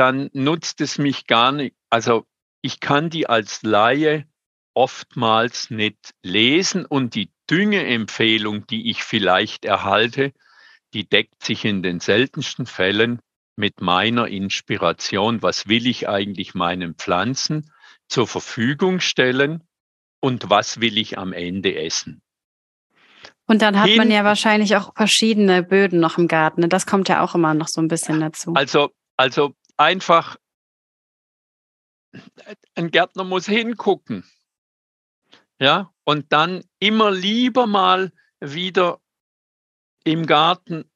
[0.00, 1.76] dann nutzt es mich gar nicht.
[1.90, 2.24] Also
[2.62, 4.24] ich kann die als Laie
[4.72, 10.32] oftmals nicht lesen und die Düngeempfehlung, die ich vielleicht erhalte,
[10.94, 13.20] die deckt sich in den seltensten Fällen
[13.56, 15.42] mit meiner Inspiration.
[15.42, 17.70] Was will ich eigentlich meinen Pflanzen
[18.08, 19.64] zur Verfügung stellen
[20.20, 22.22] und was will ich am Ende essen?
[23.46, 26.62] Und dann hat Hin man ja wahrscheinlich auch verschiedene Böden noch im Garten.
[26.62, 26.68] Ne?
[26.68, 28.54] Das kommt ja auch immer noch so ein bisschen dazu.
[28.54, 30.36] Also, also einfach,
[32.74, 34.24] ein Gärtner muss hingucken.
[35.58, 39.00] Ja, und dann immer lieber mal wieder
[40.04, 40.90] im Garten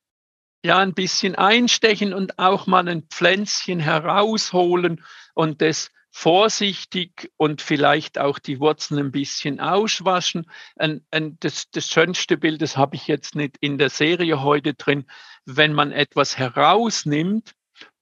[0.64, 8.18] ja ein bisschen einstechen und auch mal ein Pflänzchen herausholen und das vorsichtig und vielleicht
[8.18, 10.50] auch die Wurzeln ein bisschen auswaschen.
[10.76, 14.74] Ein, ein, das, das schönste Bild, das habe ich jetzt nicht in der Serie heute
[14.74, 15.06] drin,
[15.44, 17.54] wenn man etwas herausnimmt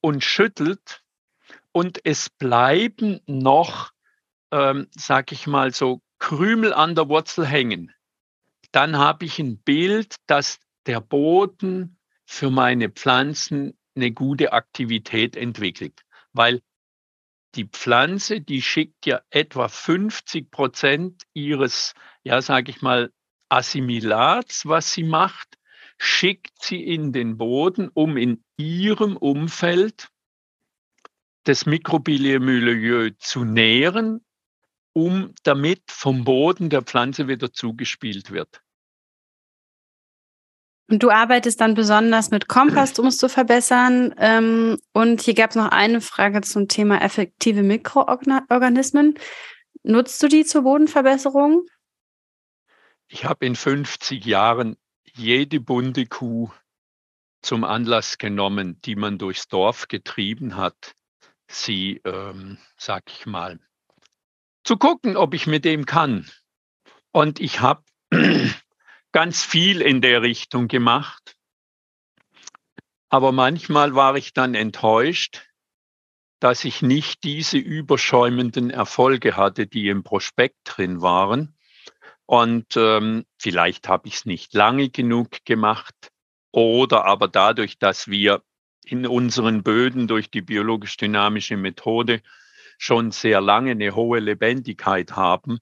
[0.02, 1.02] und schüttelt
[1.72, 3.92] und es bleiben noch,
[4.50, 7.92] ähm, sag ich mal so, Krümel an der Wurzel hängen,
[8.72, 16.02] dann habe ich ein Bild, dass der Boden für meine Pflanzen eine gute Aktivität entwickelt.
[16.32, 16.62] Weil
[17.54, 23.12] die Pflanze, die schickt ja etwa 50 Prozent ihres, ja, sage ich mal,
[23.50, 25.58] Assimilats, was sie macht,
[26.02, 30.08] schickt sie in den Boden, um in ihrem Umfeld
[31.44, 34.24] das Mikrobiomilieu zu nähren,
[34.94, 38.62] um damit vom Boden der Pflanze wieder zugespielt wird.
[40.90, 44.12] Und du arbeitest dann besonders mit Kompost, um es zu verbessern.
[44.18, 49.14] Ähm, und hier gab es noch eine Frage zum Thema effektive Mikroorganismen.
[49.84, 51.64] Nutzt du die zur Bodenverbesserung?
[53.06, 54.76] Ich habe in 50 Jahren
[55.14, 56.50] jede bunte Kuh
[57.42, 60.94] zum Anlass genommen, die man durchs Dorf getrieben hat,
[61.48, 63.58] sie, ähm, sag ich mal,
[64.64, 66.30] zu gucken, ob ich mit dem kann.
[67.10, 67.84] Und ich habe
[69.12, 71.36] ganz viel in der Richtung gemacht.
[73.08, 75.46] Aber manchmal war ich dann enttäuscht,
[76.40, 81.54] dass ich nicht diese überschäumenden Erfolge hatte, die im Prospekt drin waren.
[82.26, 86.12] Und ähm, vielleicht habe ich es nicht lange genug gemacht
[86.52, 88.42] oder aber dadurch, dass wir
[88.84, 92.22] in unseren Böden durch die biologisch-dynamische Methode
[92.78, 95.58] schon sehr lange eine hohe Lebendigkeit haben,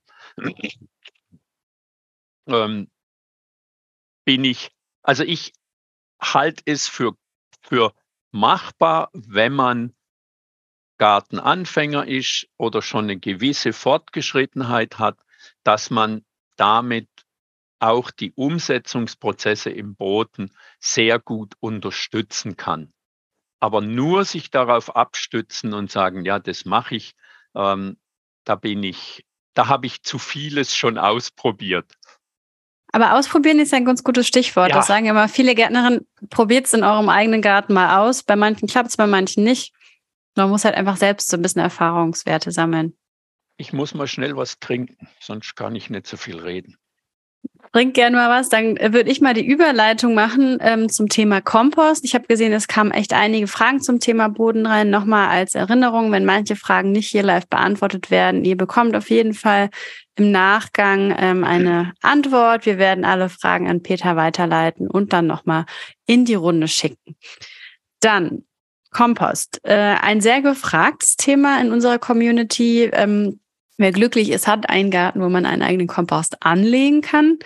[2.47, 2.89] ähm,
[4.25, 4.71] bin ich,
[5.03, 5.53] also ich
[6.21, 7.15] halte es für,
[7.61, 7.93] für
[8.31, 9.95] machbar, wenn man
[10.97, 15.17] Gartenanfänger ist oder schon eine gewisse Fortgeschrittenheit hat,
[15.63, 16.23] dass man
[16.61, 17.09] damit
[17.79, 22.93] auch die Umsetzungsprozesse im Boden sehr gut unterstützen kann.
[23.59, 27.15] Aber nur sich darauf abstützen und sagen, ja, das mache ich,
[27.55, 27.97] ähm,
[28.43, 31.91] da bin ich, da habe ich zu vieles schon ausprobiert.
[32.93, 34.69] Aber ausprobieren ist ein ganz gutes Stichwort.
[34.69, 34.75] Ja.
[34.75, 38.21] Das sagen immer viele Gärtnerinnen, probiert es in eurem eigenen Garten mal aus.
[38.21, 39.73] Bei manchen klappt es, bei manchen nicht.
[40.35, 42.95] Man muss halt einfach selbst so ein bisschen Erfahrungswerte sammeln.
[43.61, 46.77] Ich muss mal schnell was trinken, sonst kann ich nicht so viel reden.
[47.73, 48.49] Trink gerne mal was.
[48.49, 52.03] Dann würde ich mal die Überleitung machen ähm, zum Thema Kompost.
[52.03, 54.89] Ich habe gesehen, es kamen echt einige Fragen zum Thema Boden rein.
[54.89, 59.35] Nochmal als Erinnerung, wenn manche Fragen nicht hier live beantwortet werden, ihr bekommt auf jeden
[59.35, 59.69] Fall
[60.15, 62.65] im Nachgang ähm, eine Antwort.
[62.65, 65.65] Wir werden alle Fragen an Peter weiterleiten und dann nochmal
[66.07, 67.15] in die Runde schicken.
[67.99, 68.43] Dann
[68.89, 69.59] Kompost.
[69.63, 72.89] Äh, ein sehr gefragtes Thema in unserer Community.
[72.91, 73.39] Ähm,
[73.81, 77.39] Wer glücklich ist, hat einen Garten, wo man einen eigenen Kompost anlegen kann.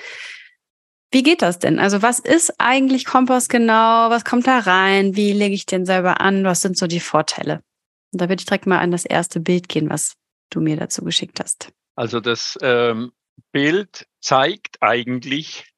[1.09, 1.79] Wie geht das denn?
[1.79, 4.09] Also was ist eigentlich Kompost genau?
[4.09, 5.15] Was kommt da rein?
[5.15, 6.43] Wie lege ich den selber an?
[6.43, 7.63] Was sind so die Vorteile?
[8.11, 10.15] Und da würde ich direkt mal an das erste Bild gehen, was
[10.49, 11.71] du mir dazu geschickt hast.
[11.95, 13.13] Also das ähm,
[13.53, 15.71] Bild zeigt eigentlich,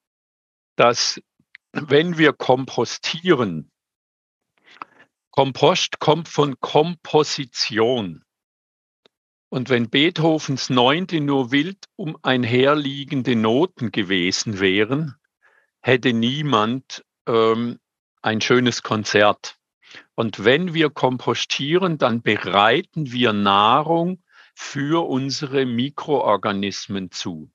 [0.76, 1.22] dass
[1.72, 3.70] wenn wir kompostieren,
[5.30, 8.24] Kompost kommt von Komposition.
[9.50, 15.16] Und wenn Beethovens Neunte nur wild um einherliegende Noten gewesen wären,
[15.82, 17.80] hätte niemand ähm,
[18.22, 19.56] ein schönes Konzert.
[20.16, 24.22] Und wenn wir kompostieren, dann bereiten wir Nahrung
[24.54, 27.50] für unsere Mikroorganismen zu.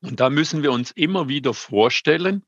[0.00, 2.44] Und da müssen wir uns immer wieder vorstellen,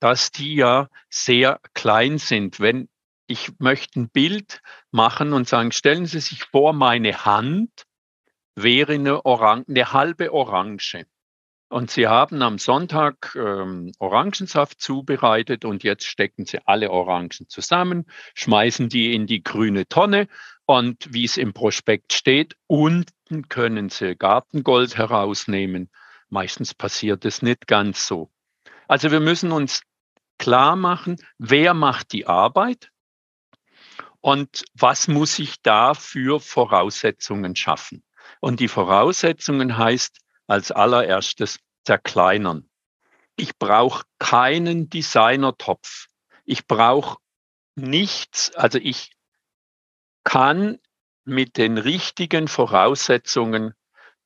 [0.00, 2.60] dass die ja sehr klein sind.
[2.60, 2.88] Wenn
[3.26, 7.70] ich möchte ein Bild machen und sagen, stellen Sie sich vor, meine Hand
[8.54, 11.06] wäre eine, Orang eine halbe Orange.
[11.68, 18.06] Und Sie haben am Sonntag ähm, Orangensaft zubereitet und jetzt stecken Sie alle Orangen zusammen,
[18.34, 20.28] schmeißen die in die grüne Tonne
[20.64, 25.90] und wie es im Prospekt steht, unten können Sie Gartengold herausnehmen.
[26.28, 28.30] Meistens passiert es nicht ganz so.
[28.86, 29.82] Also wir müssen uns
[30.38, 32.90] klar machen, wer macht die Arbeit
[34.26, 38.02] und was muss ich da für Voraussetzungen schaffen.
[38.40, 42.68] Und die Voraussetzungen heißt als allererstes zerkleinern.
[43.36, 46.08] Ich brauche keinen Designertopf.
[46.44, 47.18] Ich brauche
[47.76, 48.52] nichts.
[48.56, 49.12] Also ich
[50.24, 50.80] kann
[51.22, 53.74] mit den richtigen Voraussetzungen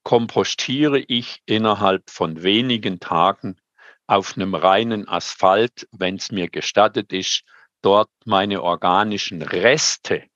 [0.03, 3.61] kompostiere ich innerhalb von wenigen Tagen
[4.07, 7.45] auf einem reinen Asphalt, wenn es mir gestattet ist,
[7.83, 10.29] dort meine organischen Reste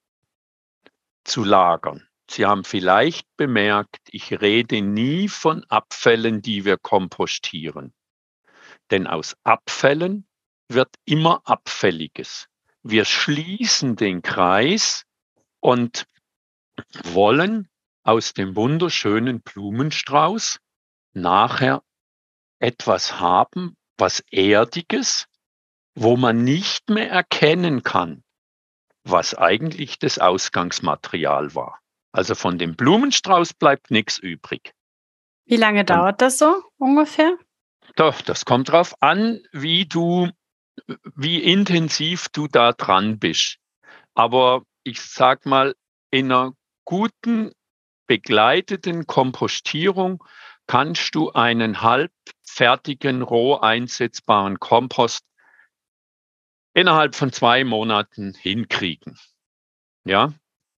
[1.24, 2.06] zu lagern.
[2.28, 7.92] Sie haben vielleicht bemerkt, ich rede nie von Abfällen, die wir kompostieren.
[8.90, 10.26] Denn aus Abfällen
[10.68, 12.48] wird immer Abfälliges.
[12.82, 15.04] Wir schließen den Kreis
[15.60, 16.06] und
[17.04, 17.68] wollen
[18.02, 20.58] aus dem wunderschönen Blumenstrauß
[21.12, 21.82] nachher
[22.58, 25.26] etwas haben, was Erdiges,
[25.94, 28.22] wo man nicht mehr erkennen kann,
[29.04, 31.80] was eigentlich das Ausgangsmaterial war.
[32.12, 34.72] Also von dem Blumenstrauß bleibt nichts übrig.
[35.46, 37.36] Wie lange dauert das so ungefähr?
[37.96, 40.30] Doch, das kommt darauf an, wie du,
[41.14, 43.58] wie intensiv du da dran bist.
[44.14, 45.74] Aber ich sag mal,
[46.10, 46.52] in einer
[46.84, 47.52] guten
[48.06, 50.22] begleiteten Kompostierung
[50.66, 55.24] kannst du einen halbfertigen, roh einsetzbaren Kompost
[56.74, 59.18] innerhalb von zwei Monaten hinkriegen.
[60.04, 60.34] Ja,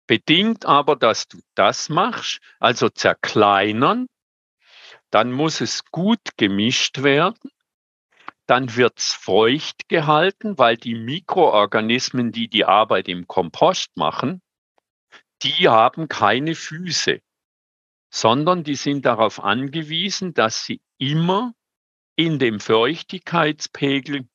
[0.06, 4.06] bedingt aber, dass du das machst, also zerkleinern,
[5.10, 7.50] dann muss es gut gemischt werden,
[8.46, 14.40] dann wird es feucht gehalten, weil die Mikroorganismen, die die Arbeit im Kompost machen,
[15.42, 17.20] die haben keine Füße,
[18.10, 21.54] sondern die sind darauf angewiesen, dass sie immer
[22.14, 24.28] in dem Feuchtigkeitspegel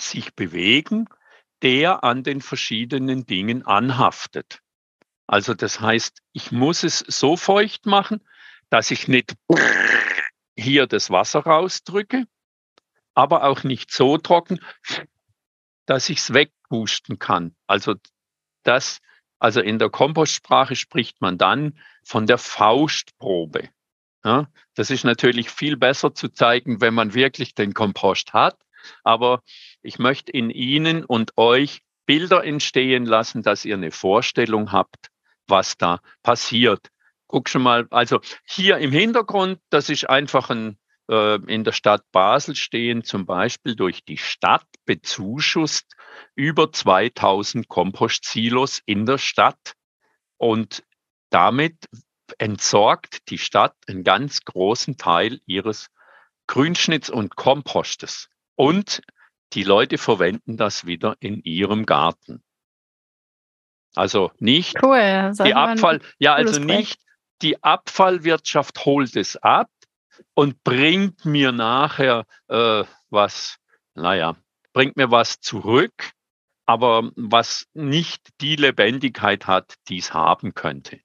[0.00, 1.08] sich bewegen,
[1.62, 4.60] der an den verschiedenen Dingen anhaftet.
[5.26, 8.26] Also das heißt, ich muss es so feucht machen,
[8.70, 9.34] dass ich nicht
[10.56, 12.24] hier das Wasser rausdrücke,
[13.14, 14.60] aber auch nicht so trocken,
[15.86, 17.54] dass ich es wegpusten kann.
[17.66, 17.94] Also
[18.62, 19.00] das,
[19.38, 23.68] also in der Kompostsprache spricht man dann von der Faustprobe.
[24.24, 28.58] Ja, das ist natürlich viel besser zu zeigen, wenn man wirklich den Kompost hat.
[29.04, 29.42] Aber
[29.82, 35.08] ich möchte in Ihnen und euch Bilder entstehen lassen, dass ihr eine Vorstellung habt,
[35.46, 36.88] was da passiert.
[37.26, 40.78] Guck schon mal, also hier im Hintergrund, das ist einfach ein,
[41.10, 45.84] äh, in der Stadt Basel stehen zum Beispiel durch die Stadt bezuschusst
[46.34, 49.74] über 2000 Kompostsilos in der Stadt
[50.38, 50.82] und
[51.28, 51.76] damit
[52.38, 55.90] entsorgt die Stadt einen ganz großen Teil ihres
[56.46, 58.30] Grünschnitts und Kompostes.
[58.58, 59.02] Und
[59.52, 62.42] die Leute verwenden das wieder in ihrem Garten.
[63.94, 67.00] Also nicht cool, die Abfall, ja, also nicht
[67.40, 69.70] die Abfallwirtschaft holt es ab
[70.34, 73.58] und bringt mir nachher äh, was,
[73.94, 74.36] naja,
[74.72, 76.10] bringt mir was zurück,
[76.66, 81.00] aber was nicht die Lebendigkeit hat, die es haben könnte.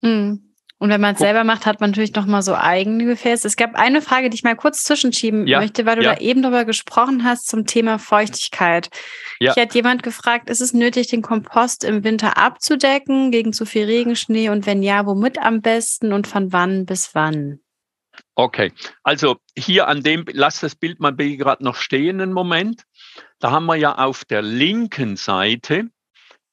[0.00, 0.51] Mhm.
[0.82, 3.46] Und wenn man es selber macht, hat man natürlich noch mal so eigene Gefäße.
[3.46, 6.16] Es gab eine Frage, die ich mal kurz zwischenschieben ja, möchte, weil du ja.
[6.16, 8.88] da eben darüber gesprochen hast zum Thema Feuchtigkeit.
[9.38, 9.54] Ja.
[9.54, 13.84] Hier hat jemand gefragt, ist es nötig, den Kompost im Winter abzudecken gegen zu viel
[13.84, 14.48] Regenschnee?
[14.48, 17.60] Und wenn ja, womit am besten und von wann bis wann?
[18.34, 18.72] Okay,
[19.04, 22.82] also hier an dem, lass das Bild mal gerade noch stehen einen Moment.
[23.38, 25.90] Da haben wir ja auf der linken Seite,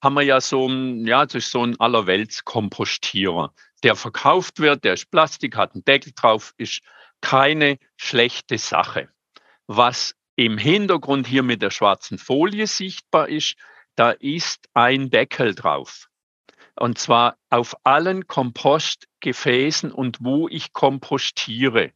[0.03, 3.51] haben wir ja so ein, ja, das ist so ein Allerweltskompostierer
[3.83, 6.81] der verkauft wird, der ist Plastik, hat einen Deckel drauf, ist
[7.21, 9.09] keine schlechte Sache.
[9.67, 13.55] Was im Hintergrund hier mit der schwarzen Folie sichtbar ist,
[13.95, 16.07] da ist ein Deckel drauf.
[16.75, 21.91] Und zwar auf allen Kompostgefäßen und wo ich kompostiere,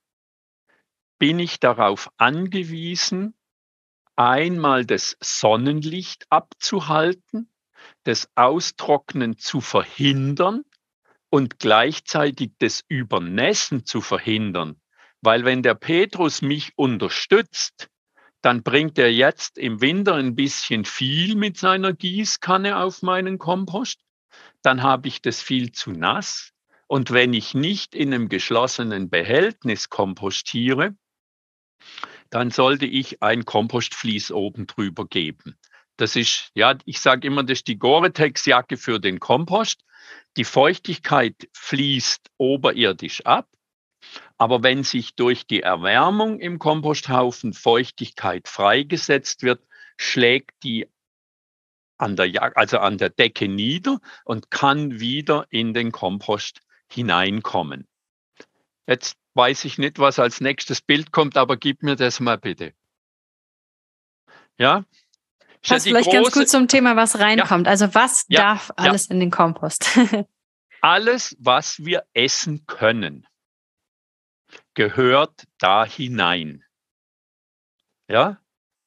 [1.20, 3.34] bin ich darauf angewiesen,
[4.18, 7.50] einmal das Sonnenlicht abzuhalten,
[8.04, 10.66] das Austrocknen zu verhindern
[11.34, 14.80] und gleichzeitig das Übernässen zu verhindern.
[15.20, 17.90] Weil wenn der Petrus mich unterstützt,
[18.44, 24.00] dann bringt er jetzt im Winter ein bisschen viel mit seiner Gießkanne auf meinen Kompost.
[24.62, 26.52] Dann habe ich das viel zu nass.
[26.86, 30.96] Und wenn ich nicht in einem geschlossenen Behältnis kompostiere,
[32.30, 35.58] dann sollte ich ein Kompostflies oben drüber geben.
[35.98, 39.84] Das ist, ja, ich sage immer, das ist die Gore-Tex-Jacke für den Kompost.
[40.38, 43.48] Die Feuchtigkeit fließt oberirdisch ab,
[44.38, 49.66] aber wenn sich durch die Erwärmung im Komposthaufen Feuchtigkeit freigesetzt wird,
[49.98, 50.88] schlägt die
[51.98, 56.62] an der, also an der Decke nieder und kann wieder in den Kompost
[56.92, 57.88] hineinkommen.
[58.88, 62.74] Jetzt weiß ich nicht, was als nächstes Bild kommt, aber gib mir das mal bitte.
[64.58, 64.84] Ja,
[65.68, 67.68] Passt vielleicht große, ganz gut zum Thema, was reinkommt.
[67.68, 69.14] Ja, also was ja, darf alles ja.
[69.14, 69.98] in den Kompost?
[70.82, 73.26] alles, was wir essen können,
[74.74, 76.64] gehört da hinein.
[78.10, 78.40] Ja?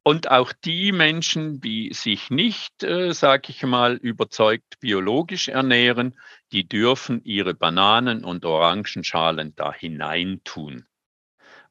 [0.03, 6.15] Und auch die Menschen, die sich nicht, äh, sage ich mal, überzeugt biologisch ernähren,
[6.53, 10.87] die dürfen ihre Bananen und Orangenschalen da hineintun.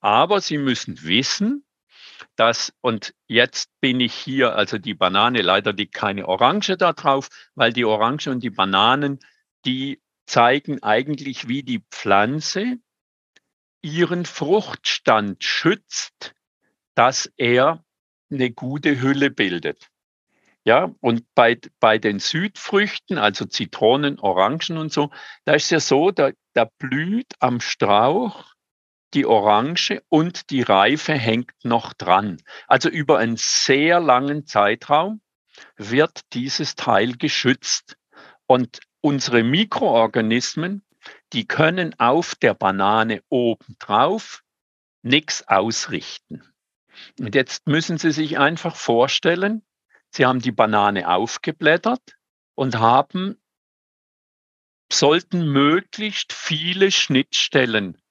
[0.02, 1.65] Aber sie müssen wissen,
[2.36, 7.30] dass, und jetzt bin ich hier, also die Banane, leider liegt keine Orange da drauf,
[7.56, 9.20] weil die Orange und die Bananen,
[9.66, 12.78] die zeigen eigentlich, wie die Pflanze
[13.82, 16.34] ihren Fruchtstand schützt,
[16.96, 17.84] dass er
[18.32, 19.90] eine gute Hülle bildet.
[20.64, 25.12] Ja, und bei, bei den Südfrüchten, also Zitronen, Orangen und so,
[25.44, 28.55] da ist ja so, da, da blüht am Strauch
[29.16, 32.38] die Orange und die Reife hängt noch dran.
[32.68, 35.22] Also über einen sehr langen Zeitraum
[35.78, 37.98] wird dieses Teil geschützt.
[38.46, 40.86] Und unsere Mikroorganismen,
[41.34, 44.44] die können auf der Banane obendrauf
[45.02, 46.44] nichts ausrichten.
[47.20, 49.66] Und jetzt müssen Sie sich einfach vorstellen,
[50.10, 52.16] Sie haben die Banane aufgeblättert
[52.54, 53.42] und haben,
[54.92, 58.02] sollten möglichst viele Schnittstellen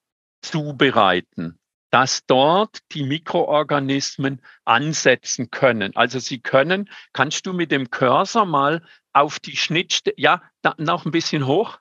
[0.44, 1.58] zubereiten,
[1.90, 5.96] dass dort die Mikroorganismen ansetzen können.
[5.96, 11.06] Also sie können, kannst du mit dem Cursor mal auf die Schnittstelle, ja, da, noch
[11.06, 11.78] ein bisschen hoch,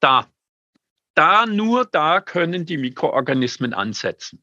[0.00, 0.26] da,
[1.14, 4.42] da, nur da können die Mikroorganismen ansetzen.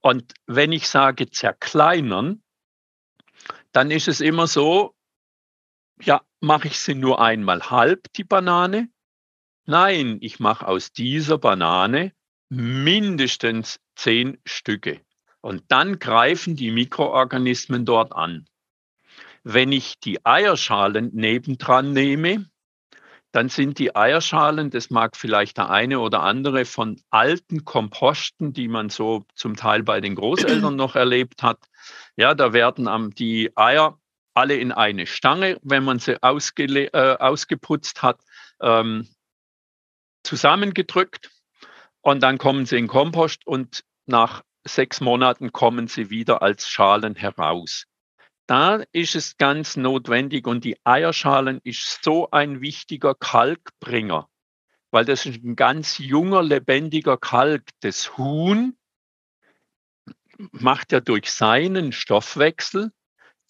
[0.00, 2.42] Und wenn ich sage zerkleinern,
[3.72, 4.94] dann ist es immer so,
[6.00, 8.88] ja, mache ich sie nur einmal halb, die Banane?
[9.66, 12.12] Nein, ich mache aus dieser Banane
[12.48, 15.00] mindestens zehn Stücke.
[15.40, 18.46] Und dann greifen die Mikroorganismen dort an.
[19.44, 22.46] Wenn ich die Eierschalen nebendran nehme,
[23.32, 28.68] dann sind die Eierschalen, das mag vielleicht der eine oder andere von alten Komposten, die
[28.68, 31.58] man so zum Teil bei den Großeltern noch erlebt hat.
[32.16, 33.98] Ja, da werden die Eier
[34.34, 38.20] alle in eine Stange, wenn man sie äh, ausgeputzt hat,
[38.60, 39.06] ähm,
[40.22, 41.30] zusammengedrückt
[42.08, 47.14] und dann kommen sie in Kompost und nach sechs Monaten kommen sie wieder als Schalen
[47.14, 47.84] heraus.
[48.46, 54.26] Da ist es ganz notwendig und die Eierschalen ist so ein wichtiger Kalkbringer,
[54.90, 57.68] weil das ist ein ganz junger, lebendiger Kalk.
[57.80, 58.78] Das Huhn
[60.38, 62.90] macht ja durch seinen Stoffwechsel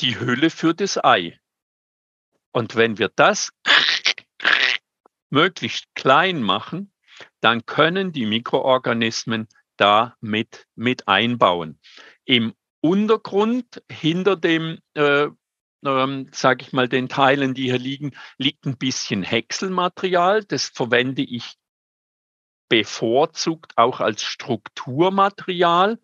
[0.01, 1.39] die Hülle für das Ei.
[2.51, 3.51] Und wenn wir das
[5.31, 6.91] möglichst klein machen,
[7.41, 11.79] dann können die Mikroorganismen da mit, mit einbauen.
[12.25, 15.29] Im Untergrund, hinter dem, äh,
[15.85, 20.45] ähm, sage ich mal, den Teilen, die hier liegen, liegt ein bisschen Häckselmaterial.
[20.45, 21.55] Das verwende ich
[22.69, 25.99] bevorzugt auch als Strukturmaterial,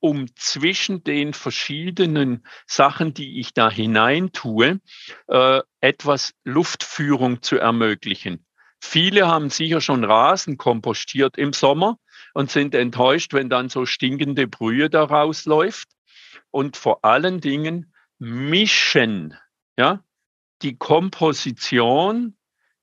[0.00, 4.80] um zwischen den verschiedenen Sachen, die ich da hinein tue,
[5.28, 8.45] äh, etwas Luftführung zu ermöglichen.
[8.88, 11.98] Viele haben sicher schon Rasen kompostiert im Sommer
[12.34, 15.88] und sind enttäuscht, wenn dann so stinkende Brühe daraus läuft.
[16.52, 19.34] Und vor allen Dingen mischen,
[19.76, 20.04] ja,
[20.62, 22.36] die Komposition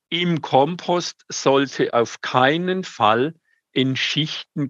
[0.10, 3.34] im Kompost sollte auf keinen Fall
[3.72, 4.70] in Schichten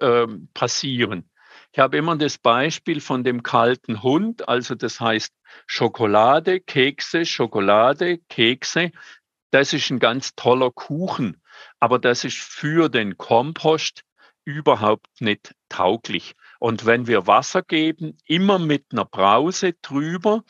[0.00, 1.30] äh, passieren.
[1.72, 5.32] Ich habe immer das Beispiel von dem kalten Hund, also das heißt
[5.66, 8.90] Schokolade, Kekse, Schokolade, Kekse.
[9.50, 11.42] Das ist ein ganz toller Kuchen,
[11.80, 14.04] aber das ist für den Kompost
[14.44, 16.34] überhaupt nicht tauglich.
[16.58, 20.42] Und wenn wir Wasser geben, immer mit einer Brause drüber,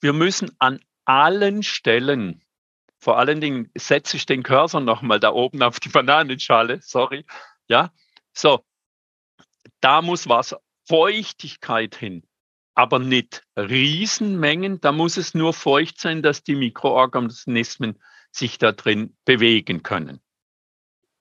[0.00, 2.42] wir müssen an allen Stellen,
[2.98, 7.24] vor allen Dingen setze ich den Cursor nochmal da oben auf die Bananenschale, sorry,
[7.68, 7.92] ja,
[8.32, 8.64] so,
[9.80, 12.24] da muss Wasser, Feuchtigkeit hin,
[12.74, 18.00] aber nicht Riesenmengen, da muss es nur feucht sein, dass die Mikroorganismen
[18.30, 20.20] sich da drin bewegen können.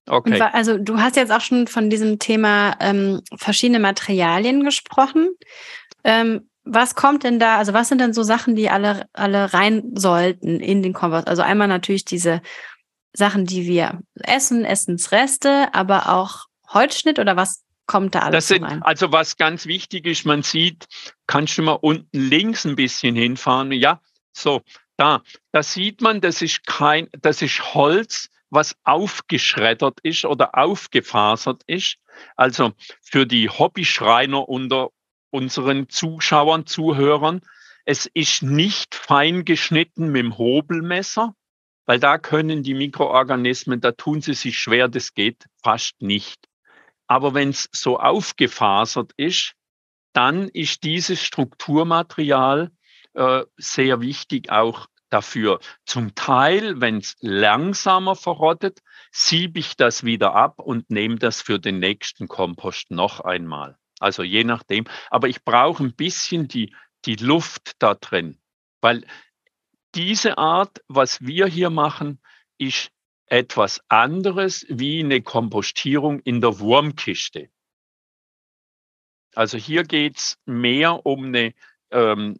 [0.07, 0.41] Okay.
[0.41, 5.29] Also du hast jetzt auch schon von diesem Thema ähm, verschiedene Materialien gesprochen.
[6.03, 9.91] Ähm, was kommt denn da, also was sind denn so Sachen, die alle, alle rein
[9.95, 11.27] sollten in den Kompost?
[11.27, 12.41] Also einmal natürlich diese
[13.13, 18.63] Sachen, die wir essen, Essensreste, aber auch Holzschnitt oder was kommt da alles das sind,
[18.63, 18.83] rein?
[18.83, 20.85] Also was ganz wichtig ist, man sieht,
[21.27, 23.71] kannst du mal unten links ein bisschen hinfahren?
[23.71, 23.99] Ja,
[24.31, 24.61] so,
[24.99, 31.63] da, da sieht man, das ist kein, das ist Holz, was aufgeschreddert ist oder aufgefasert
[31.67, 31.97] ist.
[32.35, 34.89] Also für die Hobbyschreiner unter
[35.29, 37.41] unseren Zuschauern, Zuhörern,
[37.85, 41.33] es ist nicht fein geschnitten mit dem Hobelmesser,
[41.85, 46.47] weil da können die Mikroorganismen, da tun sie sich schwer, das geht fast nicht.
[47.07, 49.53] Aber wenn es so aufgefasert ist,
[50.13, 52.71] dann ist dieses Strukturmaterial
[53.13, 55.59] äh, sehr wichtig auch dafür.
[55.85, 58.79] Zum Teil, wenn es langsamer verrottet,
[59.11, 63.77] siebe ich das wieder ab und nehme das für den nächsten Kompost noch einmal.
[63.99, 64.85] Also je nachdem.
[65.09, 66.73] Aber ich brauche ein bisschen die,
[67.05, 68.39] die Luft da drin,
[68.81, 69.05] weil
[69.95, 72.21] diese Art, was wir hier machen,
[72.57, 72.91] ist
[73.25, 77.49] etwas anderes wie eine Kompostierung in der Wurmkiste.
[79.35, 81.53] Also hier geht es mehr um eine,
[81.91, 82.39] ähm,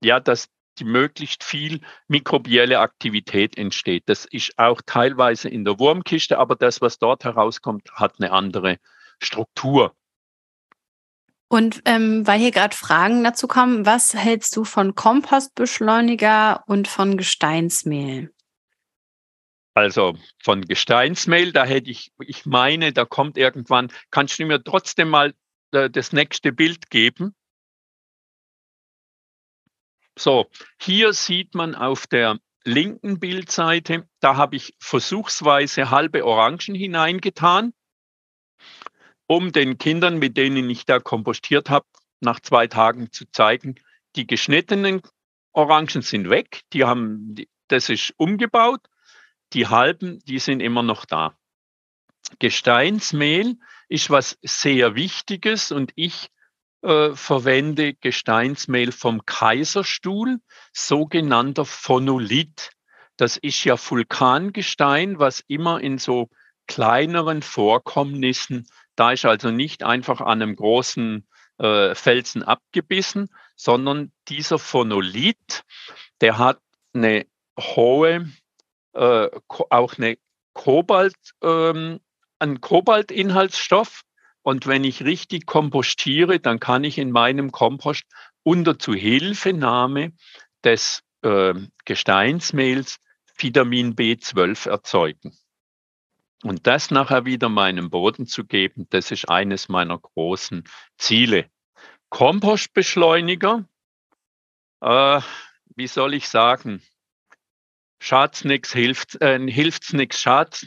[0.00, 0.48] ja, dass
[0.78, 4.04] die möglichst viel mikrobielle Aktivität entsteht.
[4.06, 8.78] Das ist auch teilweise in der Wurmkiste, aber das, was dort herauskommt, hat eine andere
[9.22, 9.94] Struktur.
[11.48, 17.16] Und ähm, weil hier gerade Fragen dazu kommen, was hältst du von Kompostbeschleuniger und von
[17.16, 18.32] Gesteinsmehl?
[19.74, 25.08] Also von Gesteinsmehl, da hätte ich, ich meine, da kommt irgendwann, kannst du mir trotzdem
[25.08, 25.34] mal
[25.72, 27.34] äh, das nächste Bild geben?
[30.20, 37.72] So, hier sieht man auf der linken Bildseite, da habe ich versuchsweise halbe Orangen hineingetan
[39.26, 41.86] um den Kindern, mit denen ich da kompostiert habe,
[42.20, 43.76] nach zwei Tagen zu zeigen,
[44.14, 45.00] die geschnittenen
[45.52, 47.36] Orangen sind weg, die haben,
[47.68, 48.80] das ist umgebaut,
[49.54, 51.34] die halben, die sind immer noch da.
[52.40, 53.56] Gesteinsmehl
[53.88, 56.28] ist was sehr Wichtiges und ich
[56.82, 60.38] äh, verwende Gesteinsmehl vom Kaiserstuhl,
[60.72, 62.70] sogenannter Phonolith.
[63.16, 66.30] Das ist ja Vulkangestein, was immer in so
[66.66, 68.66] kleineren Vorkommnissen
[69.00, 71.26] da ist also nicht einfach an einem großen
[71.56, 75.64] äh, Felsen abgebissen, sondern dieser Phonolith,
[76.20, 76.60] der hat
[76.92, 77.24] eine
[77.58, 78.30] hohe,
[78.92, 80.18] äh, auch eine
[80.52, 82.00] Kobalt, ähm,
[82.38, 84.02] einen Kobaltinhaltsstoff.
[84.42, 88.04] Und wenn ich richtig kompostiere, dann kann ich in meinem Kompost
[88.42, 90.12] unter Zuhilfenahme
[90.64, 92.98] des äh, Gesteinsmehls
[93.36, 95.36] Vitamin B12 erzeugen.
[96.42, 100.64] Und das nachher wieder meinem Boden zu geben, das ist eines meiner großen
[100.96, 101.50] Ziele.
[102.08, 103.68] Kompostbeschleuniger,
[104.80, 105.20] äh,
[105.76, 106.82] wie soll ich sagen,
[108.00, 110.66] schad's nix, hilft, äh, hilft's nix, schad's.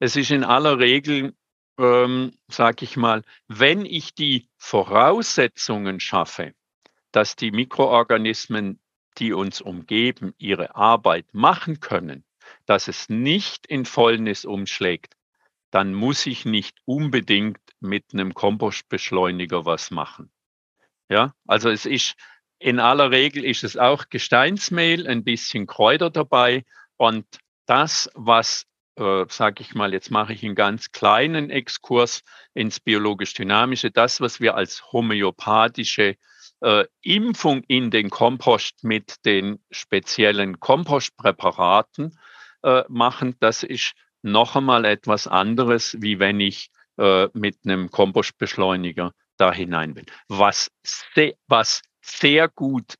[0.00, 1.34] Es ist in aller Regel,
[1.78, 6.54] ähm, sage ich mal, wenn ich die Voraussetzungen schaffe,
[7.12, 8.80] dass die Mikroorganismen,
[9.18, 12.24] die uns umgeben, ihre Arbeit machen können,
[12.66, 15.14] dass es nicht in Fäulnis umschlägt,
[15.70, 20.30] dann muss ich nicht unbedingt mit einem Kompostbeschleuniger was machen.
[21.08, 22.16] Ja, also es ist
[22.58, 26.64] in aller Regel ist es auch Gesteinsmehl, ein bisschen Kräuter dabei
[26.96, 27.24] und
[27.66, 28.66] das, was,
[28.98, 32.22] äh, sage ich mal, jetzt mache ich einen ganz kleinen Exkurs
[32.54, 36.16] ins biologisch-dynamische, das, was wir als homöopathische
[36.60, 42.18] äh, Impfung in den Kompost mit den speziellen Kompostpräparaten
[42.62, 43.92] äh, machen, das ist
[44.22, 50.06] noch einmal etwas anderes, wie wenn ich äh, mit einem Kompostbeschleuniger da hinein will.
[50.26, 52.94] Was, se was sehr gut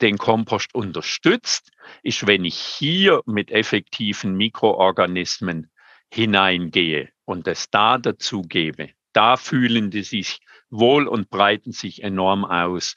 [0.00, 1.70] den Kompost unterstützt,
[2.02, 5.70] ist, wenn ich hier mit effektiven Mikroorganismen
[6.12, 8.90] hineingehe und es da dazu gebe.
[9.12, 10.40] Da fühlen die sich
[10.70, 12.94] wohl und breiten sich enorm aus.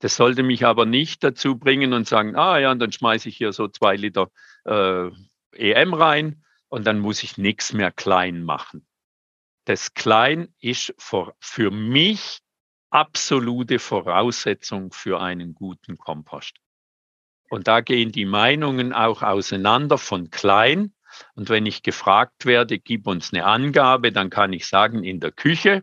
[0.00, 3.36] Das sollte mich aber nicht dazu bringen und sagen, ah ja, und dann schmeiße ich
[3.36, 4.30] hier so zwei Liter
[4.64, 5.10] äh,
[5.52, 8.86] EM rein und dann muss ich nichts mehr klein machen.
[9.64, 12.40] Das Klein ist für, für mich
[12.90, 16.56] absolute Voraussetzung für einen guten Kompost.
[17.50, 20.92] Und da gehen die Meinungen auch auseinander von klein.
[21.34, 25.32] Und wenn ich gefragt werde, gib uns eine Angabe, dann kann ich sagen, in der
[25.32, 25.82] Küche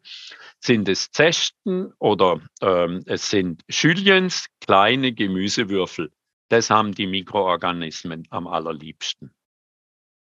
[0.59, 6.11] sind es Zesten oder ähm, es sind Juliens kleine Gemüsewürfel.
[6.49, 9.33] Das haben die Mikroorganismen am allerliebsten.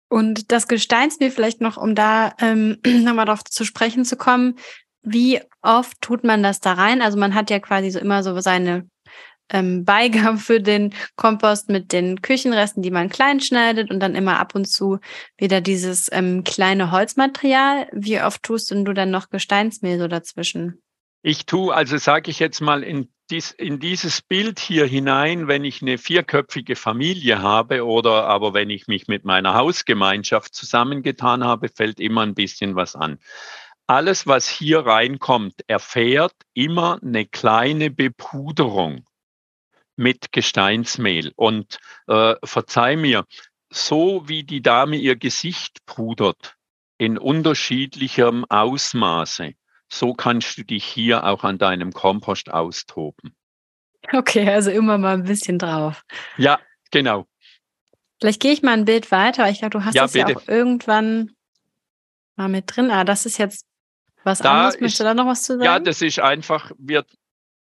[0.07, 4.57] Und das Gesteinsmehl vielleicht noch, um da ähm, nochmal darauf zu sprechen zu kommen,
[5.03, 7.01] wie oft tut man das da rein?
[7.01, 8.87] Also man hat ja quasi so immer so seine
[9.49, 14.39] ähm, Beigabe für den Kompost mit den Küchenresten, die man klein schneidet und dann immer
[14.39, 14.99] ab und zu
[15.37, 17.87] wieder dieses ähm, kleine Holzmaterial.
[17.91, 20.81] Wie oft tust du dann noch Gesteinsmehl so dazwischen?
[21.23, 25.63] Ich tue, also sage ich jetzt mal, in dies, in dieses Bild hier hinein, wenn
[25.63, 31.69] ich eine vierköpfige Familie habe oder aber wenn ich mich mit meiner Hausgemeinschaft zusammengetan habe,
[31.69, 33.19] fällt immer ein bisschen was an.
[33.91, 39.05] Alles, was hier reinkommt, erfährt immer eine kleine Bepuderung
[39.97, 41.33] mit Gesteinsmehl.
[41.35, 41.77] Und
[42.07, 43.25] äh, verzeih mir,
[43.69, 46.55] so wie die Dame ihr Gesicht pudert,
[46.99, 49.55] in unterschiedlichem Ausmaße,
[49.89, 53.35] so kannst du dich hier auch an deinem Kompost austoben.
[54.13, 56.05] Okay, also immer mal ein bisschen drauf.
[56.37, 56.61] Ja,
[56.91, 57.27] genau.
[58.21, 59.49] Vielleicht gehe ich mal ein Bild weiter.
[59.49, 60.31] Ich glaube, du hast ja, das bitte.
[60.31, 61.35] ja auch irgendwann
[62.37, 62.89] mal mit drin.
[62.89, 63.65] Ah, das ist jetzt
[64.23, 64.79] was da anderes.
[64.81, 65.63] Möchtest du da noch was zu sagen?
[65.63, 67.05] Ja, das ist einfach, wir,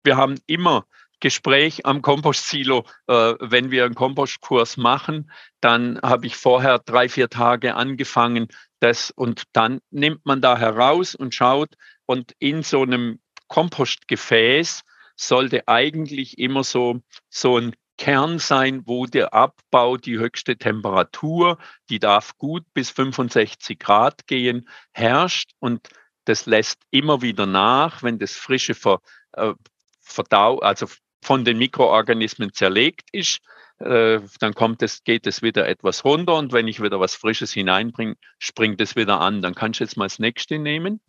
[0.05, 0.87] wir haben immer
[1.21, 2.85] Gespräch am Kompostsilo.
[3.07, 5.31] Äh, wenn wir einen Kompostkurs machen,
[5.61, 8.49] dann habe ich vorher drei, vier Tage angefangen,
[8.81, 11.75] das und dann nimmt man da heraus und schaut
[12.07, 14.83] und in so einem Kompostgefäß
[15.17, 21.59] sollte eigentlich immer so, so ein Kern sein, wo der Abbau die höchste Temperatur,
[21.91, 25.89] die darf gut bis 65 Grad gehen, herrscht und
[26.29, 29.01] das lässt immer wieder nach, wenn das frische Ver,
[29.33, 29.55] äh,
[30.01, 30.87] Verdau, also
[31.23, 33.41] von den Mikroorganismen zerlegt ist,
[33.79, 37.53] äh, dann kommt es, geht es wieder etwas runter und wenn ich wieder was Frisches
[37.53, 39.43] hineinbringe, springt es wieder an.
[39.43, 41.01] Dann kannst du jetzt mal das nächste nehmen.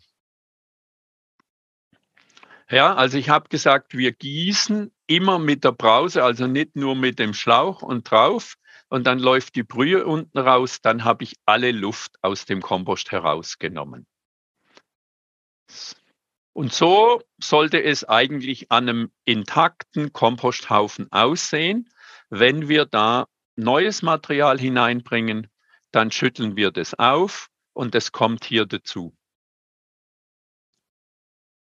[2.69, 7.17] Ja, also ich habe gesagt, wir gießen immer mit der Brause, also nicht nur mit
[7.17, 8.55] dem Schlauch und drauf
[8.89, 13.11] und dann läuft die Brühe unten raus, dann habe ich alle Luft aus dem Kompost
[13.11, 14.05] herausgenommen.
[16.53, 21.89] Und so sollte es eigentlich an einem intakten Komposthaufen aussehen.
[22.29, 25.47] Wenn wir da neues Material hineinbringen,
[25.91, 29.15] dann schütteln wir das auf und es kommt hier dazu.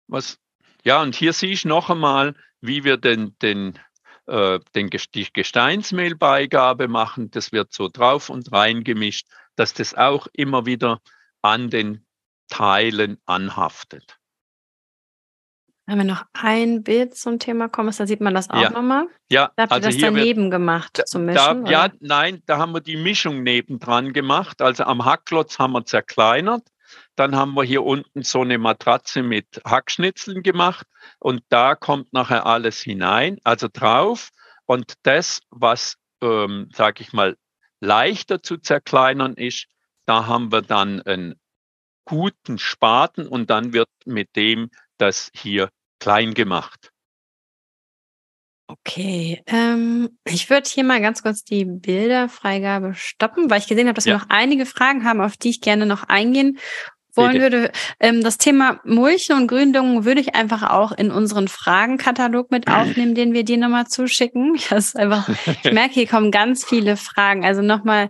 [0.07, 0.39] Was,
[0.83, 3.77] ja, und hier siehst du noch einmal, wie wir den, den,
[4.25, 7.31] äh, den, die Gesteinsmehlbeigabe machen.
[7.31, 11.01] Das wird so drauf und rein gemischt, dass das auch immer wieder
[11.41, 12.05] an den
[12.49, 14.19] Teilen anhaftet.
[15.89, 18.69] Wenn wir noch ein Bild zum Thema kommen, da sieht man das auch ja.
[18.69, 19.07] nochmal.
[19.27, 21.65] Ja, da habt also ihr das daneben wird, gemacht zum Mischen?
[21.65, 24.61] Da, ja, nein, da haben wir die Mischung nebendran gemacht.
[24.61, 26.61] Also am Hackklotz haben wir zerkleinert.
[27.15, 30.85] Dann haben wir hier unten so eine Matratze mit Hackschnitzeln gemacht
[31.17, 34.29] und da kommt nachher alles hinein, also drauf.
[34.67, 37.35] Und das, was, ähm, sage ich mal,
[37.79, 39.65] leichter zu zerkleinern ist,
[40.05, 41.39] da haben wir dann einen
[42.05, 45.69] guten Spaten und dann wird mit dem das hier
[45.99, 46.91] klein gemacht.
[48.67, 53.95] Okay, ähm, ich würde hier mal ganz kurz die Bilderfreigabe stoppen, weil ich gesehen habe,
[53.95, 54.13] dass ja.
[54.13, 56.59] wir noch einige Fragen haben, auf die ich gerne noch eingehen
[57.15, 57.43] wollen Bitte.
[57.43, 57.71] würde.
[57.99, 63.15] Ähm, das Thema Mulchen und Gründung würde ich einfach auch in unseren Fragenkatalog mit aufnehmen,
[63.15, 64.57] den wir dir nochmal zuschicken.
[64.69, 65.27] Das ist einfach,
[65.63, 67.43] ich merke, hier kommen ganz viele Fragen.
[67.43, 68.09] Also nochmal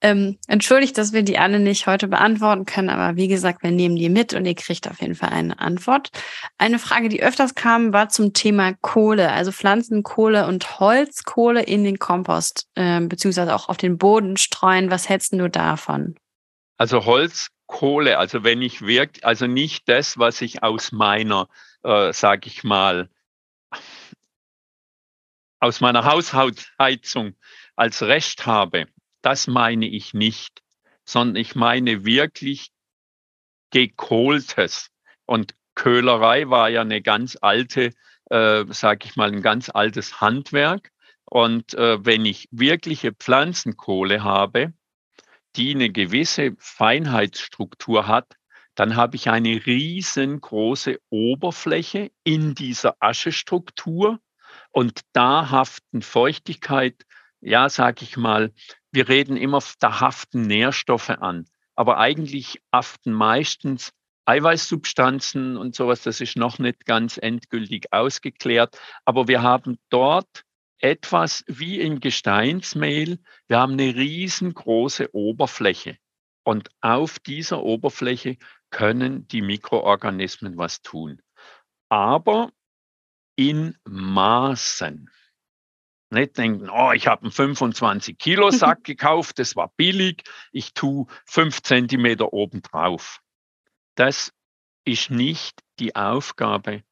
[0.00, 3.96] ähm, entschuldigt, dass wir die alle nicht heute beantworten können, aber wie gesagt, wir nehmen
[3.96, 6.10] die mit und ihr kriegt auf jeden Fall eine Antwort.
[6.56, 11.98] Eine Frage, die öfters kam, war zum Thema Kohle, also Pflanzenkohle und Holzkohle in den
[11.98, 14.90] Kompost, äh, beziehungsweise auch auf den Boden streuen.
[14.90, 16.14] Was hältst du davon?
[16.76, 21.48] Also Holzkohle, also wenn ich wirkt, also nicht das, was ich aus meiner,
[21.82, 23.10] äh, sag ich mal,
[25.60, 27.34] aus meiner Haushaltsheizung
[27.74, 28.86] als Rest habe,
[29.28, 30.62] das meine ich nicht,
[31.04, 32.70] sondern ich meine wirklich
[33.70, 34.88] gekohltes.
[35.26, 37.92] Und Köhlerei war ja eine ganz alte,
[38.30, 40.92] äh, sage ich mal, ein ganz altes Handwerk.
[41.26, 44.72] Und äh, wenn ich wirkliche Pflanzenkohle habe,
[45.56, 48.34] die eine gewisse Feinheitsstruktur hat,
[48.76, 54.20] dann habe ich eine riesengroße Oberfläche in dieser Aschestruktur
[54.70, 57.04] und da haften Feuchtigkeit,
[57.42, 58.54] ja, sage ich mal,
[58.90, 61.46] wir reden immer, da haften Nährstoffe an.
[61.74, 63.92] Aber eigentlich haften meistens
[64.24, 68.78] Eiweißsubstanzen und sowas, das ist noch nicht ganz endgültig ausgeklärt.
[69.04, 70.44] Aber wir haben dort
[70.80, 73.18] etwas wie im Gesteinsmehl.
[73.46, 75.96] Wir haben eine riesengroße Oberfläche.
[76.44, 78.36] Und auf dieser Oberfläche
[78.70, 81.22] können die Mikroorganismen was tun.
[81.88, 82.52] Aber
[83.36, 85.10] in Maßen.
[86.10, 91.06] Nicht denken, oh, ich habe einen 25 Kilo Sack gekauft, das war billig, ich tue
[91.26, 93.20] fünf Zentimeter obendrauf.
[93.94, 94.32] Das
[94.84, 96.82] ist nicht die Aufgabe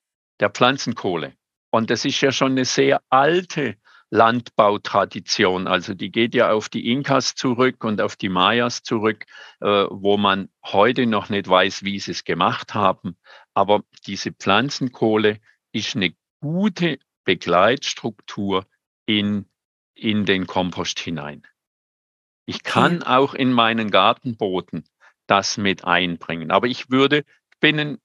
[0.41, 1.35] der Pflanzenkohle.
[1.71, 3.77] Und das ist ja schon eine sehr alte
[4.11, 5.67] Landbautradition.
[5.67, 9.25] Also die geht ja auf die Inkas zurück und auf die Mayas zurück,
[9.61, 13.17] äh, wo man heute noch nicht weiß, wie sie es gemacht haben.
[13.55, 15.41] Aber diese Pflanzenkohle
[15.73, 18.67] ist eine gute Begleitstruktur
[19.07, 19.47] in,
[19.95, 21.47] in den Kompost hinein.
[22.45, 23.09] Ich kann okay.
[23.09, 24.85] auch in meinen Gartenboden
[25.27, 26.51] das mit einbringen.
[26.51, 27.99] Aber ich würde, ich bin ein,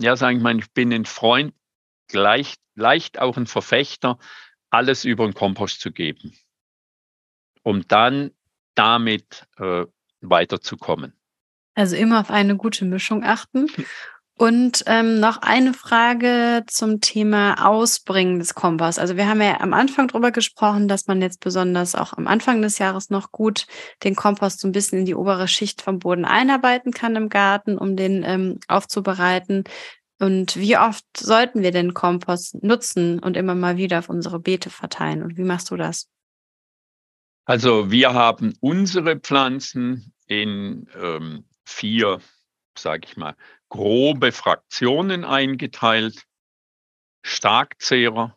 [0.00, 1.54] ja, sagen ich mal, ich bin ein Freund,
[2.08, 4.18] gleich, leicht auch ein Verfechter,
[4.70, 6.36] alles über den Kompost zu geben,
[7.62, 8.32] um dann
[8.74, 9.86] damit äh,
[10.20, 11.14] weiterzukommen.
[11.74, 13.68] Also immer auf eine gute Mischung achten.
[14.36, 18.98] Und ähm, noch eine Frage zum Thema Ausbringen des Komposts.
[18.98, 22.60] Also wir haben ja am Anfang darüber gesprochen, dass man jetzt besonders auch am Anfang
[22.60, 23.66] des Jahres noch gut
[24.02, 27.78] den Kompost so ein bisschen in die obere Schicht vom Boden einarbeiten kann im Garten,
[27.78, 29.64] um den ähm, aufzubereiten.
[30.18, 34.68] Und wie oft sollten wir den Kompost nutzen und immer mal wieder auf unsere Beete
[34.68, 35.22] verteilen?
[35.22, 36.08] Und wie machst du das?
[37.44, 42.20] Also wir haben unsere Pflanzen in ähm, vier,
[42.76, 43.36] sage ich mal,
[43.68, 46.24] grobe Fraktionen eingeteilt.
[47.22, 48.36] Starkzehrer,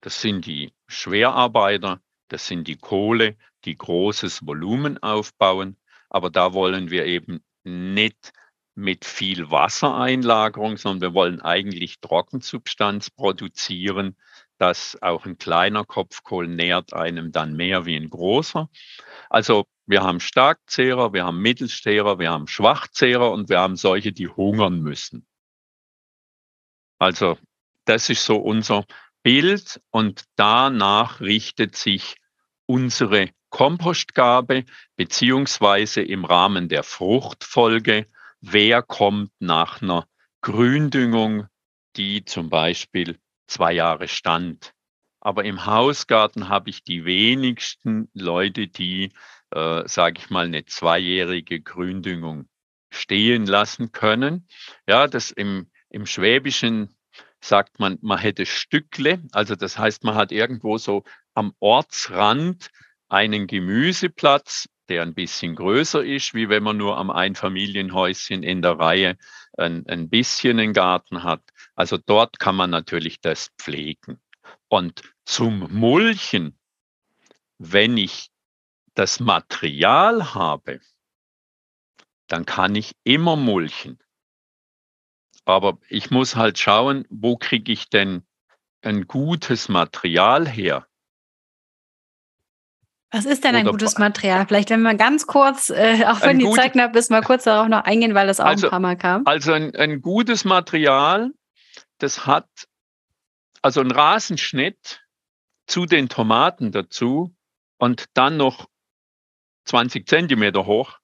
[0.00, 5.76] das sind die Schwerarbeiter, das sind die Kohle, die großes Volumen aufbauen.
[6.10, 8.32] Aber da wollen wir eben nicht
[8.74, 14.16] mit viel Wassereinlagerung, sondern wir wollen eigentlich Trockensubstanz produzieren,
[14.58, 18.68] dass auch ein kleiner Kopfkohl nährt einem dann mehr wie ein großer.
[19.30, 24.28] Also wir haben Starkzehrer, wir haben Mittelzehrer, wir haben Schwachzehrer und wir haben solche, die
[24.28, 25.26] hungern müssen.
[26.98, 27.38] Also
[27.84, 28.84] das ist so unser
[29.22, 32.16] Bild und danach richtet sich
[32.66, 34.64] unsere Kompostgabe
[34.96, 38.06] beziehungsweise im Rahmen der Fruchtfolge,
[38.40, 40.06] wer kommt nach einer
[40.42, 41.46] Gründüngung,
[41.96, 44.72] die zum Beispiel zwei Jahre stand.
[45.20, 49.12] Aber im Hausgarten habe ich die wenigsten Leute, die
[49.50, 52.48] äh, sage ich mal, eine zweijährige Gründüngung
[52.90, 54.46] stehen lassen können.
[54.86, 56.96] Ja, das im, im Schwäbischen
[57.40, 62.70] sagt man, man hätte Stückle, also das heißt, man hat irgendwo so am Ortsrand
[63.08, 68.78] einen Gemüseplatz, der ein bisschen größer ist, wie wenn man nur am Einfamilienhäuschen in der
[68.78, 69.16] Reihe
[69.56, 71.42] ein, ein bisschen einen Garten hat.
[71.78, 74.20] Also dort kann man natürlich das pflegen.
[74.66, 76.58] Und zum Mulchen,
[77.58, 78.30] wenn ich
[78.94, 80.80] das Material habe,
[82.26, 84.00] dann kann ich immer mulchen.
[85.44, 88.24] Aber ich muss halt schauen, wo kriege ich denn
[88.82, 90.88] ein gutes Material her?
[93.12, 94.46] Was ist denn ein Oder gutes Material?
[94.48, 97.68] Vielleicht, wenn wir ganz kurz, äh, auch wenn die Zeit knapp ist, mal kurz darauf
[97.68, 99.22] noch eingehen, weil das auch also, ein paar Mal kam.
[99.26, 101.32] Also ein, ein gutes Material,
[101.98, 102.48] das hat
[103.62, 105.04] also ein Rasenschnitt
[105.66, 107.34] zu den Tomaten dazu
[107.76, 108.68] und dann noch
[109.64, 110.98] 20 Zentimeter hoch,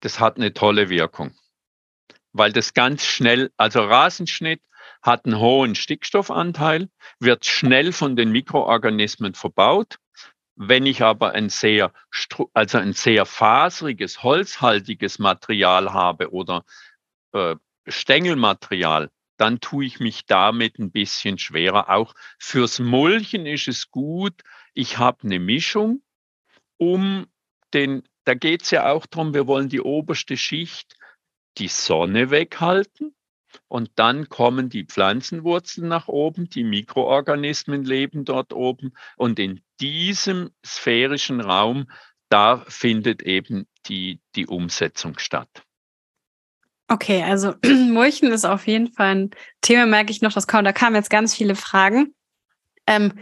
[0.00, 1.34] das hat eine tolle Wirkung.
[2.32, 4.62] Weil das ganz schnell, also Rasenschnitt
[5.02, 6.88] hat einen hohen Stickstoffanteil,
[7.20, 9.98] wird schnell von den Mikroorganismen verbaut.
[10.56, 11.92] Wenn ich aber ein sehr,
[12.54, 16.64] also ein sehr faseriges, holzhaltiges Material habe oder
[17.32, 17.56] äh,
[17.86, 21.90] Stängelmaterial, dann tue ich mich damit ein bisschen schwerer.
[21.90, 24.42] Auch fürs Mulchen ist es gut.
[24.74, 26.02] Ich habe eine Mischung,
[26.78, 27.26] um
[27.74, 30.96] den, da geht es ja auch darum, wir wollen die oberste Schicht,
[31.58, 33.14] die Sonne weghalten.
[33.68, 38.92] Und dann kommen die Pflanzenwurzeln nach oben, die Mikroorganismen leben dort oben.
[39.16, 41.90] Und in diesem sphärischen Raum,
[42.28, 45.65] da findet eben die, die Umsetzung statt.
[46.88, 49.30] Okay, also Mulchen ist auf jeden Fall ein
[49.60, 52.14] Thema, merke ich noch, das kam, da kamen jetzt ganz viele Fragen.
[52.86, 53.12] Ähm,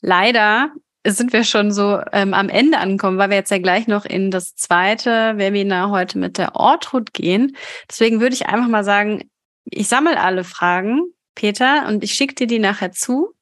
[0.00, 0.72] leider
[1.06, 4.30] sind wir schon so ähm, am Ende angekommen, weil wir jetzt ja gleich noch in
[4.30, 7.56] das zweite Webinar heute mit der Ortrud gehen.
[7.88, 9.30] Deswegen würde ich einfach mal sagen,
[9.64, 11.02] ich sammle alle Fragen,
[11.34, 13.34] Peter, und ich schicke dir die nachher zu.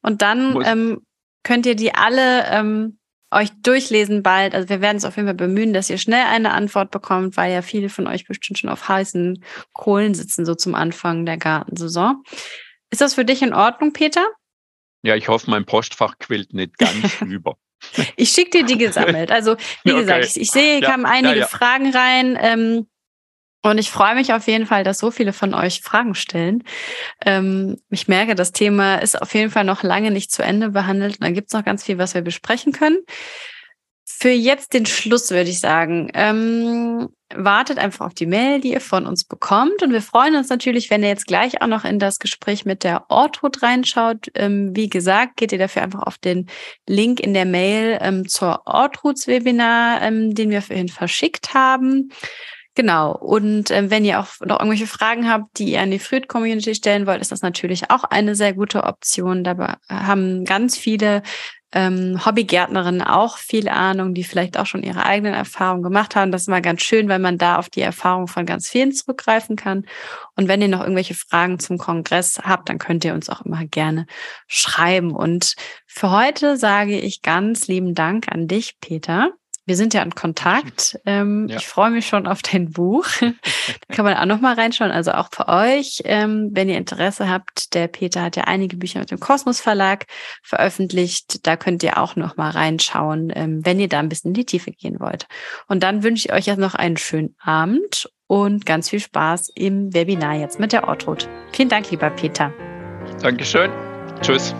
[0.00, 1.02] Und dann ähm,
[1.42, 2.98] könnt ihr die alle ähm,
[3.32, 4.54] euch durchlesen bald.
[4.54, 7.52] Also wir werden es auf jeden Fall bemühen, dass ihr schnell eine Antwort bekommt, weil
[7.52, 12.22] ja viele von euch bestimmt schon auf heißen Kohlen sitzen, so zum Anfang der Gartensaison.
[12.90, 14.26] Ist das für dich in Ordnung, Peter?
[15.02, 17.56] Ja, ich hoffe, mein Postfach quillt nicht ganz über.
[18.16, 19.32] Ich schicke dir die gesammelt.
[19.32, 20.00] Also, wie okay.
[20.00, 21.46] gesagt, ich, ich, sehe, hier ja, kamen einige ja, ja.
[21.46, 22.38] Fragen rein.
[22.40, 22.86] Ähm,
[23.62, 26.64] und ich freue mich auf jeden Fall, dass so viele von euch Fragen stellen.
[27.24, 31.20] Ähm, ich merke, das Thema ist auf jeden Fall noch lange nicht zu Ende behandelt.
[31.20, 32.98] Und da gibt es noch ganz viel, was wir besprechen können.
[34.04, 38.80] Für jetzt den Schluss würde ich sagen, ähm, wartet einfach auf die Mail, die ihr
[38.80, 39.82] von uns bekommt.
[39.82, 42.82] Und wir freuen uns natürlich, wenn ihr jetzt gleich auch noch in das Gespräch mit
[42.82, 44.28] der Ortrud reinschaut.
[44.34, 46.46] Ähm, wie gesagt, geht ihr dafür einfach auf den
[46.88, 52.10] Link in der Mail ähm, zur Ortruds Webinar, ähm, den wir vorhin verschickt haben.
[52.74, 53.12] Genau.
[53.14, 56.74] Und äh, wenn ihr auch noch irgendwelche Fragen habt, die ihr an die Fruit Community
[56.74, 59.44] stellen wollt, ist das natürlich auch eine sehr gute Option.
[59.44, 61.22] Dabei haben ganz viele
[61.74, 66.30] ähm, Hobbygärtnerinnen auch viel Ahnung, die vielleicht auch schon ihre eigenen Erfahrungen gemacht haben.
[66.30, 69.56] Das ist mal ganz schön, weil man da auf die Erfahrung von ganz vielen zurückgreifen
[69.56, 69.86] kann.
[70.36, 73.64] Und wenn ihr noch irgendwelche Fragen zum Kongress habt, dann könnt ihr uns auch immer
[73.64, 74.06] gerne
[74.46, 75.12] schreiben.
[75.12, 75.54] Und
[75.86, 79.32] für heute sage ich ganz lieben Dank an dich, Peter.
[79.64, 80.98] Wir sind ja in Kontakt.
[81.06, 81.56] Ähm, ja.
[81.56, 83.06] Ich freue mich schon auf dein Buch.
[83.20, 84.90] da kann man auch noch mal reinschauen.
[84.90, 87.74] Also auch für euch, ähm, wenn ihr Interesse habt.
[87.74, 90.06] Der Peter hat ja einige Bücher mit dem Kosmos Verlag
[90.42, 91.46] veröffentlicht.
[91.46, 94.46] Da könnt ihr auch noch mal reinschauen, ähm, wenn ihr da ein bisschen in die
[94.46, 95.26] Tiefe gehen wollt.
[95.68, 99.94] Und dann wünsche ich euch jetzt noch einen schönen Abend und ganz viel Spaß im
[99.94, 101.28] Webinar jetzt mit der Ortrud.
[101.52, 102.52] Vielen Dank, lieber Peter.
[103.20, 103.70] Dankeschön.
[104.22, 104.54] Tschüss.